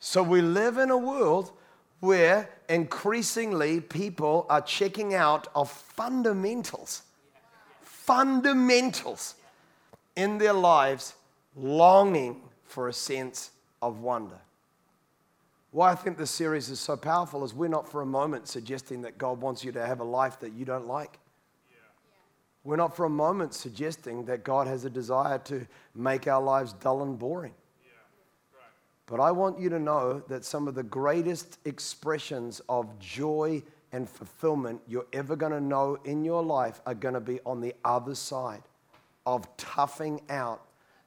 So 0.00 0.22
we 0.22 0.40
live 0.40 0.78
in 0.78 0.90
a 0.90 0.96
world 0.96 1.52
where 2.04 2.50
increasingly 2.68 3.80
people 3.80 4.46
are 4.50 4.60
checking 4.60 5.14
out 5.14 5.48
of 5.54 5.70
fundamentals, 5.70 7.02
fundamentals 7.80 9.34
in 10.14 10.38
their 10.38 10.52
lives, 10.52 11.14
longing 11.56 12.40
for 12.64 12.88
a 12.88 12.92
sense 12.92 13.50
of 13.80 14.00
wonder. 14.00 14.38
Why 15.70 15.90
I 15.90 15.94
think 15.94 16.18
this 16.18 16.30
series 16.30 16.68
is 16.68 16.78
so 16.78 16.96
powerful 16.96 17.42
is 17.42 17.52
we're 17.54 17.68
not 17.68 17.90
for 17.90 18.02
a 18.02 18.06
moment 18.06 18.48
suggesting 18.48 19.02
that 19.02 19.18
God 19.18 19.40
wants 19.40 19.64
you 19.64 19.72
to 19.72 19.84
have 19.84 20.00
a 20.00 20.04
life 20.04 20.38
that 20.40 20.52
you 20.52 20.64
don't 20.64 20.86
like. 20.86 21.18
We're 22.62 22.76
not 22.76 22.94
for 22.94 23.06
a 23.06 23.10
moment 23.10 23.54
suggesting 23.54 24.24
that 24.26 24.44
God 24.44 24.66
has 24.66 24.84
a 24.84 24.90
desire 24.90 25.38
to 25.38 25.66
make 25.94 26.28
our 26.28 26.42
lives 26.42 26.74
dull 26.74 27.02
and 27.02 27.18
boring. 27.18 27.54
But 29.06 29.20
I 29.20 29.30
want 29.32 29.58
you 29.60 29.68
to 29.68 29.78
know 29.78 30.22
that 30.28 30.44
some 30.44 30.66
of 30.66 30.74
the 30.74 30.82
greatest 30.82 31.58
expressions 31.64 32.60
of 32.68 32.98
joy 32.98 33.62
and 33.92 34.08
fulfillment 34.08 34.80
you're 34.88 35.06
ever 35.12 35.36
going 35.36 35.52
to 35.52 35.60
know 35.60 35.98
in 36.04 36.24
your 36.24 36.42
life 36.42 36.80
are 36.86 36.94
going 36.94 37.14
to 37.14 37.20
be 37.20 37.40
on 37.44 37.60
the 37.60 37.74
other 37.84 38.14
side 38.14 38.62
of 39.26 39.46
toughing 39.56 40.20
out, 40.30 40.66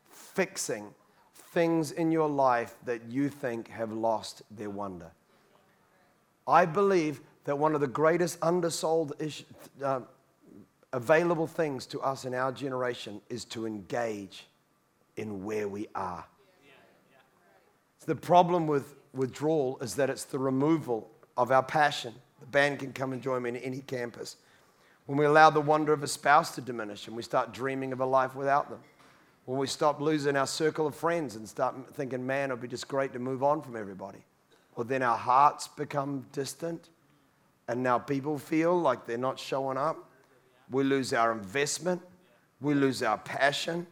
fixing, 0.09 0.93
things 1.33 1.91
in 1.91 2.11
your 2.11 2.29
life 2.29 2.75
that 2.85 3.01
you 3.09 3.29
think 3.29 3.67
have 3.69 3.91
lost 3.91 4.43
their 4.51 4.69
wonder. 4.69 5.11
I 6.47 6.65
believe 6.65 7.21
that 7.45 7.57
one 7.57 7.75
of 7.75 7.81
the 7.81 7.87
greatest 7.87 8.37
undersold 8.41 9.13
ish, 9.19 9.43
uh, 9.83 10.01
available 10.93 11.47
things 11.47 11.85
to 11.87 11.99
us 12.01 12.25
in 12.25 12.33
our 12.33 12.51
generation 12.51 13.21
is 13.29 13.43
to 13.45 13.65
engage 13.65 14.47
in 15.17 15.43
where 15.43 15.67
we 15.67 15.87
are. 15.95 16.25
The 18.07 18.15
problem 18.15 18.65
with 18.65 18.95
withdrawal 19.13 19.77
is 19.81 19.93
that 19.95 20.09
it's 20.09 20.23
the 20.23 20.39
removal 20.39 21.11
of 21.37 21.51
our 21.51 21.61
passion. 21.61 22.15
The 22.39 22.47
band 22.47 22.79
can 22.79 22.91
come 22.91 23.13
and 23.13 23.21
join 23.21 23.43
me 23.43 23.49
in 23.49 23.57
any 23.57 23.81
campus. 23.81 24.37
When 25.05 25.19
we 25.19 25.25
allow 25.25 25.51
the 25.51 25.61
wonder 25.61 25.93
of 25.93 26.01
a 26.01 26.07
spouse 26.07 26.55
to 26.55 26.61
diminish 26.61 27.05
and 27.07 27.15
we 27.15 27.21
start 27.21 27.53
dreaming 27.53 27.93
of 27.93 27.99
a 27.99 28.05
life 28.05 28.35
without 28.35 28.71
them 28.71 28.79
when 29.47 29.57
we 29.57 29.65
stop 29.65 30.01
losing 30.01 30.35
our 30.35 30.45
circle 30.45 30.85
of 30.87 30.93
friends 30.93 31.37
and 31.37 31.47
start 31.47 31.73
thinking, 31.93 32.27
man, 32.27 32.49
it'd 32.51 32.59
be 32.59 32.67
just 32.67 32.89
great 32.89 33.13
to 33.13 33.19
move 33.19 33.43
on 33.43 33.61
from 33.61 33.77
everybody. 33.77 34.19
Well, 34.75 34.83
then 34.83 35.01
our 35.01 35.17
hearts 35.17 35.69
become 35.69 36.25
distant, 36.33 36.89
and 37.69 37.81
now 37.81 37.97
people 37.97 38.37
feel 38.37 38.77
like 38.77 39.05
they're 39.05 39.17
not 39.17 39.39
showing 39.39 39.77
up. 39.77 40.11
We 40.69 40.83
lose 40.83 41.13
our 41.13 41.31
investment, 41.31 42.01
we 42.59 42.73
lose 42.73 43.01
our 43.01 43.19
passion, 43.19 43.87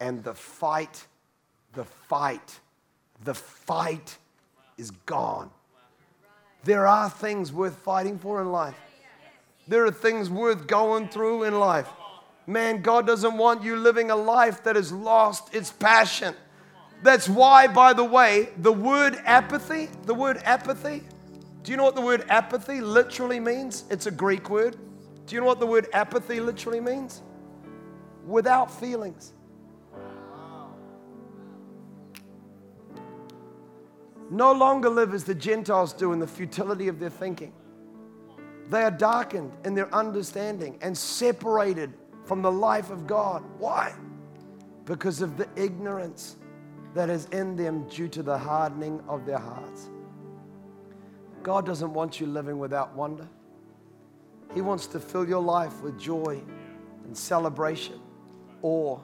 and 0.00 0.24
the 0.24 0.34
fight, 0.34 1.06
the 1.72 1.84
fight, 1.84 2.58
the 3.24 3.34
fight 3.34 4.16
is 4.78 4.90
gone. 4.90 5.50
There 6.64 6.86
are 6.86 7.08
things 7.08 7.52
worth 7.52 7.76
fighting 7.76 8.18
for 8.18 8.40
in 8.40 8.52
life. 8.52 8.76
There 9.68 9.84
are 9.86 9.90
things 9.90 10.28
worth 10.28 10.66
going 10.66 11.08
through 11.08 11.44
in 11.44 11.58
life. 11.58 11.88
Man, 12.46 12.82
God 12.82 13.06
doesn't 13.06 13.36
want 13.36 13.62
you 13.62 13.76
living 13.76 14.10
a 14.10 14.16
life 14.16 14.64
that 14.64 14.76
has 14.76 14.90
lost 14.90 15.54
its 15.54 15.70
passion. 15.70 16.34
That's 17.02 17.28
why, 17.28 17.66
by 17.66 17.92
the 17.92 18.04
way, 18.04 18.48
the 18.58 18.72
word 18.72 19.16
apathy, 19.24 19.88
the 20.04 20.14
word 20.14 20.38
apathy, 20.44 21.02
do 21.62 21.70
you 21.70 21.76
know 21.76 21.84
what 21.84 21.94
the 21.94 22.00
word 22.00 22.24
apathy 22.28 22.80
literally 22.80 23.38
means? 23.38 23.84
It's 23.90 24.06
a 24.06 24.10
Greek 24.10 24.50
word. 24.50 24.76
Do 25.26 25.34
you 25.34 25.40
know 25.40 25.46
what 25.46 25.60
the 25.60 25.66
word 25.66 25.86
apathy 25.92 26.40
literally 26.40 26.80
means? 26.80 27.22
Without 28.26 28.70
feelings. 28.70 29.32
No 34.30 34.52
longer 34.52 34.88
live 34.88 35.12
as 35.12 35.24
the 35.24 35.34
Gentiles 35.34 35.92
do 35.92 36.12
in 36.12 36.20
the 36.20 36.26
futility 36.26 36.86
of 36.86 37.00
their 37.00 37.10
thinking. 37.10 37.52
They 38.68 38.82
are 38.82 38.90
darkened 38.90 39.52
in 39.64 39.74
their 39.74 39.92
understanding 39.92 40.78
and 40.80 40.96
separated 40.96 41.92
from 42.24 42.40
the 42.40 42.52
life 42.52 42.90
of 42.90 43.08
God. 43.08 43.42
Why? 43.58 43.92
Because 44.84 45.20
of 45.20 45.36
the 45.36 45.48
ignorance 45.56 46.36
that 46.94 47.10
is 47.10 47.26
in 47.26 47.56
them 47.56 47.88
due 47.88 48.06
to 48.08 48.22
the 48.22 48.38
hardening 48.38 49.02
of 49.08 49.26
their 49.26 49.38
hearts. 49.38 49.90
God 51.42 51.66
doesn't 51.66 51.92
want 51.92 52.20
you 52.20 52.26
living 52.28 52.60
without 52.60 52.94
wonder. 52.94 53.28
He 54.54 54.60
wants 54.60 54.86
to 54.88 55.00
fill 55.00 55.28
your 55.28 55.42
life 55.42 55.80
with 55.82 55.98
joy 55.98 56.40
and 57.04 57.16
celebration, 57.16 57.98
awe, 58.62 59.00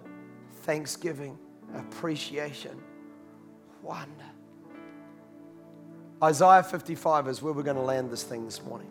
thanksgiving, 0.63 1.37
appreciation, 1.75 2.81
wonder. 3.83 4.27
Isaiah 6.23 6.63
55 6.63 7.29
is 7.29 7.43
where 7.43 7.53
we're 7.53 7.63
going 7.63 7.77
to 7.77 7.83
land 7.83 8.11
this 8.11 8.23
thing 8.23 8.47
this 8.47 8.63
morning. 8.63 8.91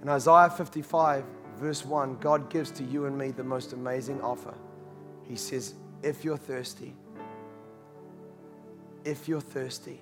In 0.00 0.08
Isaiah 0.08 0.48
55, 0.48 1.24
verse 1.58 1.84
1, 1.84 2.16
God 2.18 2.48
gives 2.48 2.70
to 2.72 2.84
you 2.84 3.04
and 3.04 3.16
me 3.16 3.32
the 3.32 3.44
most 3.44 3.74
amazing 3.74 4.20
offer. 4.22 4.54
He 5.28 5.36
says, 5.36 5.74
If 6.02 6.24
you're 6.24 6.38
thirsty, 6.38 6.94
if 9.04 9.28
you're 9.28 9.42
thirsty, 9.42 10.00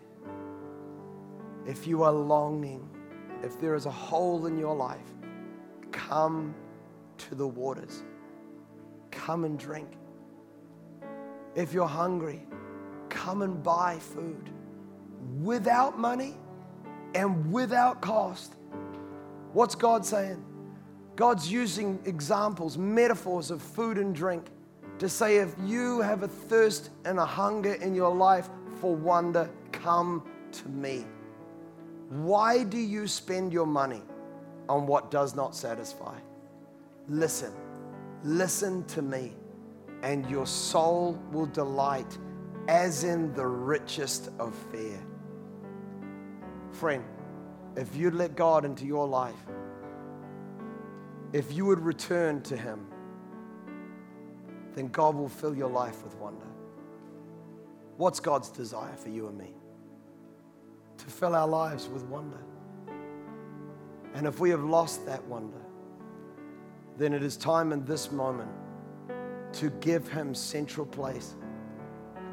if 1.67 1.89
you 1.89 2.05
are 2.05 2.13
longing, 2.13 2.89
if 3.43 3.61
there 3.61 3.75
is 3.75 3.87
a 3.87 3.91
hole 3.91 4.47
in 4.47 4.57
your 4.57 4.75
life, 4.75 4.99
come 5.91 6.55
to 7.19 7.35
the 7.35 7.47
waters. 7.47 8.05
Come 9.11 9.45
and 9.45 9.59
drink. 9.59 9.89
If 11.57 11.73
you're 11.73 11.89
hungry, 11.89 12.47
come 13.09 13.43
and 13.43 13.61
buy 13.63 13.99
food 13.99 14.49
without 15.43 15.99
money 15.99 16.37
and 17.15 17.53
without 17.53 18.01
cost. 18.01 18.55
What's 19.53 19.75
God 19.75 20.05
saying? 20.05 20.45
God's 21.17 21.51
using 21.51 21.99
examples, 22.05 22.79
metaphors 22.79 23.51
of 23.51 23.61
food 23.61 23.99
and 23.99 24.15
drink 24.15 24.47
to 24.99 25.09
say 25.09 25.39
if 25.39 25.55
you 25.65 26.01
have 26.01 26.23
a 26.23 26.29
thirst 26.29 26.91
and 27.05 27.19
a 27.19 27.25
hunger 27.25 27.75
in 27.75 27.95
your 27.95 28.15
life 28.15 28.49
for 28.81 28.95
wonder, 28.95 29.51
come 29.73 30.23
to 30.53 30.69
me. 30.69 31.05
Why 32.11 32.65
do 32.65 32.79
you 32.79 33.07
spend 33.07 33.53
your 33.53 33.67
money 33.67 34.03
on 34.69 34.87
what 34.87 35.11
does 35.11 35.35
not 35.35 35.55
satisfy? 35.55 36.19
Listen, 37.09 37.53
listen 38.25 38.85
to 38.85 39.03
me, 39.03 39.33
and 40.03 40.29
your 40.31 40.47
soul 40.47 41.19
will 41.33 41.47
delight 41.47 42.19
as 42.69 43.05
in 43.05 43.33
the 43.35 43.47
richest 43.47 44.31
of 44.39 44.55
fare. 44.71 45.01
Friend, 46.73 47.05
if 47.77 47.95
you'd 47.97 48.15
let 48.15 48.37
God 48.37 48.65
into 48.65 48.87
your 48.87 49.07
life, 49.07 49.35
if 51.33 51.53
you 51.53 51.65
would 51.67 51.81
return 51.81 52.43
to 52.43 52.57
Him, 52.57 52.87
then 54.75 54.89
God 54.89 55.15
will 55.15 55.29
fill 55.29 55.55
your 55.55 55.69
life 55.69 56.03
with 56.03 56.17
wonder. 56.17 56.47
What's 57.97 58.21
God's 58.21 58.51
desire 58.51 58.97
for 58.97 59.09
you 59.09 59.29
and 59.29 59.37
me? 59.37 59.55
To 60.99 61.05
fill 61.07 61.35
our 61.35 61.49
lives 61.49 61.89
with 61.89 62.03
wonder. 62.05 62.39
And 64.15 64.27
if 64.27 64.41
we 64.41 64.51
have 64.51 64.65
lost 64.65 65.07
that 65.07 65.25
wonder, 65.27 65.61
then 66.97 67.13
it 67.13 67.23
is 67.23 67.37
time 67.37 67.73
in 67.73 67.85
this 67.85 68.11
moment 68.11 68.51
to 69.55 69.71
give 69.81 70.09
Him 70.09 70.35
central 70.35 70.87
place 70.87 71.35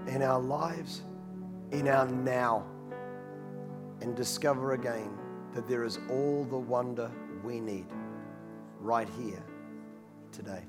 in 0.08 0.22
our 0.22 0.40
lives, 0.40 1.02
in 1.72 1.88
our 1.88 2.08
now, 2.08 2.66
and 4.02 4.16
discover 4.16 4.74
again 4.74 5.18
that 5.54 5.68
there 5.68 5.84
is 5.84 6.00
all 6.10 6.44
the 6.44 6.58
wonder 6.58 7.12
we 7.44 7.60
need 7.60 7.88
right 8.80 9.10
here 9.18 9.44
today. 10.32 10.64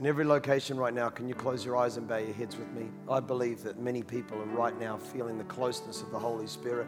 In 0.00 0.06
every 0.06 0.24
location 0.24 0.78
right 0.78 0.94
now, 0.94 1.08
can 1.08 1.28
you 1.28 1.34
close 1.34 1.64
your 1.64 1.76
eyes 1.76 1.96
and 1.96 2.06
bow 2.06 2.18
your 2.18 2.32
heads 2.32 2.56
with 2.56 2.70
me? 2.70 2.88
I 3.10 3.18
believe 3.18 3.64
that 3.64 3.80
many 3.80 4.02
people 4.02 4.38
are 4.38 4.46
right 4.46 4.78
now 4.78 4.96
feeling 4.96 5.38
the 5.38 5.44
closeness 5.44 6.02
of 6.02 6.12
the 6.12 6.18
Holy 6.18 6.46
Spirit. 6.46 6.86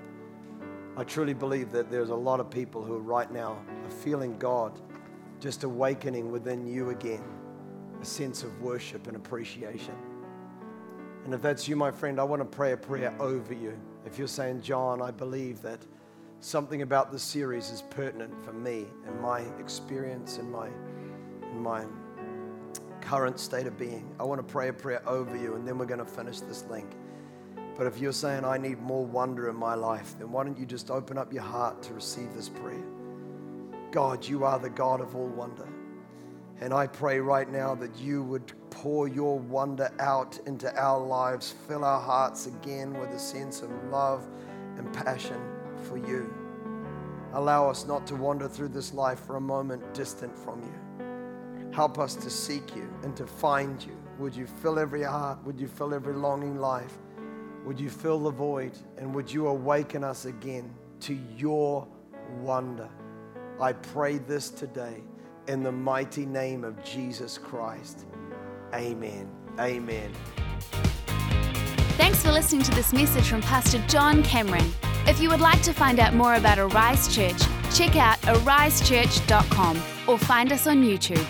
I 0.97 1.03
truly 1.03 1.35
believe 1.35 1.73
that 1.73 1.91
there's 1.91 2.11
a 2.11 2.15
lot 2.15 2.39
of 2.39 2.51
people 2.51 2.85
who 2.85 2.95
are 2.95 3.01
right 3.01 3.31
now 3.31 3.59
are 3.85 3.91
feeling 3.91 4.39
God 4.39 4.79
just 5.41 5.65
awakening 5.65 6.31
within 6.31 6.67
you 6.67 6.91
again 6.91 7.25
a 8.01 8.05
sense 8.05 8.43
of 8.43 8.61
worship 8.61 9.07
and 9.07 9.17
appreciation. 9.17 9.95
And 11.25 11.35
if 11.35 11.43
that's 11.43 11.67
you, 11.69 11.77
my 11.77 11.91
friend, 11.91 12.21
I 12.21 12.25
want 12.25 12.41
to 12.41 12.47
pray 12.47 12.73
a 12.73 12.77
prayer 12.77 13.15
over 13.21 13.53
you. 13.53 13.79
If 14.07 14.19
you're 14.19 14.29
saying, 14.29 14.63
John, 14.63 15.03
I 15.03 15.11
believe 15.11 15.61
that 15.63 15.81
something 16.41 16.83
about 16.83 17.13
this 17.13 17.23
series 17.23 17.71
is 17.71 17.83
pertinent 17.91 18.33
for 18.45 18.53
me 18.53 18.87
and 19.07 19.21
my 19.21 19.41
experience 19.59 20.39
and 20.39 20.51
my, 20.51 20.69
and 21.43 21.61
my 21.61 21.85
current 23.01 23.39
state 23.39 23.67
of 23.67 23.79
being, 23.79 24.15
I 24.19 24.25
want 24.25 24.47
to 24.47 24.53
pray 24.53 24.69
a 24.69 24.73
prayer 24.73 25.07
over 25.07 25.37
you 25.37 25.55
and 25.55 25.67
then 25.67 25.77
we're 25.79 25.87
going 25.87 26.01
to 26.01 26.07
finish 26.07 26.41
this 26.41 26.65
link. 26.71 26.91
But 27.77 27.87
if 27.87 27.99
you're 27.99 28.13
saying, 28.13 28.45
I 28.45 28.59
need 28.59 28.81
more 28.81 29.05
wonder 29.05 29.49
in 29.49 29.57
my 29.57 29.75
life, 29.75 30.15
then 30.19 30.31
why 30.33 30.45
don't 30.45 30.59
you 30.59 30.67
just 30.67 30.91
open 30.91 31.17
up 31.17 31.33
your 31.33 31.43
heart 31.43 31.83
to 31.85 31.95
receive 31.95 32.35
this 32.35 32.49
prayer? 32.49 32.85
God, 33.91 34.27
you 34.27 34.45
are 34.45 34.59
the 34.59 34.71
God 34.71 35.01
of 35.01 35.17
all 35.17 35.29
wonder. 35.29 35.69
And 36.61 36.75
I 36.75 36.87
pray 36.87 37.21
right 37.21 37.51
now 37.51 37.75
that 37.77 37.97
you 37.97 38.23
would 38.23 38.53
pour 38.71 39.09
your 39.09 39.39
wonder 39.39 39.91
out 39.99 40.39
into 40.47 40.75
our 40.81 40.99
lives, 40.99 41.55
fill 41.69 41.85
our 41.85 42.01
hearts 42.01 42.47
again 42.47 42.93
with 42.95 43.11
a 43.11 43.19
sense 43.19 43.63
of 43.63 43.71
love 43.91 44.27
and 44.77 44.93
passion 44.93 45.41
for 45.89 45.99
you. 45.99 46.33
Allow 47.35 47.69
us 47.69 47.87
not 47.87 48.07
to 48.09 48.17
wander 48.17 48.49
through 48.49 48.69
this 48.69 48.93
life 48.93 49.21
for 49.21 49.37
a 49.37 49.41
moment 49.41 49.95
distant 49.95 50.37
from 50.37 50.61
you. 50.63 51.73
Help 51.73 51.99
us 51.99 52.15
to 52.17 52.31
seek 52.31 52.75
you 52.75 52.93
and 53.05 53.17
to 53.17 53.27
find 53.27 53.85
you. 53.85 53.97
Would 54.19 54.35
you 54.35 54.47
fill 54.47 54.79
every 54.79 55.05
heart? 55.05 55.39
Would 55.45 55.61
you 55.61 55.69
fill 55.69 55.95
every 55.95 56.15
longing 56.15 56.59
life? 56.59 56.99
Would 57.65 57.79
you 57.79 57.89
fill 57.89 58.19
the 58.19 58.31
void? 58.31 58.73
And 58.99 59.15
would 59.15 59.33
you 59.33 59.47
awaken 59.47 60.03
us 60.03 60.25
again 60.25 60.75
to 61.01 61.17
your 61.37 61.87
wonder? 62.41 62.89
I 63.61 63.73
pray 63.75 64.19
this 64.19 64.51
today 64.51 65.03
in 65.47 65.63
the 65.63 65.73
mighty 65.73 66.27
name 66.27 66.65
of 66.65 66.83
Jesus 66.85 67.39
Christ. 67.39 68.07
Amen. 68.75 69.29
Amen. 69.59 70.13
Thanks 71.97 72.23
for 72.23 72.33
listening 72.33 72.63
to 72.63 72.71
this 72.73 72.93
message 72.93 73.29
from 73.29 73.43
Pastor 73.43 73.83
John 73.89 74.23
Cameron. 74.23 74.73
If 75.07 75.21
you 75.21 75.29
would 75.29 75.41
like 75.41 75.63
to 75.63 75.73
find 75.73 75.99
out 75.99 76.15
more 76.15 76.35
about 76.35 76.59
Arise 76.59 77.15
Church, 77.15 77.41
check 77.75 77.97
out 77.97 78.19
arisechurch.com 78.23 79.83
or 80.07 80.19
find 80.19 80.53
us 80.53 80.67
on 80.67 80.83
YouTube. 80.83 81.27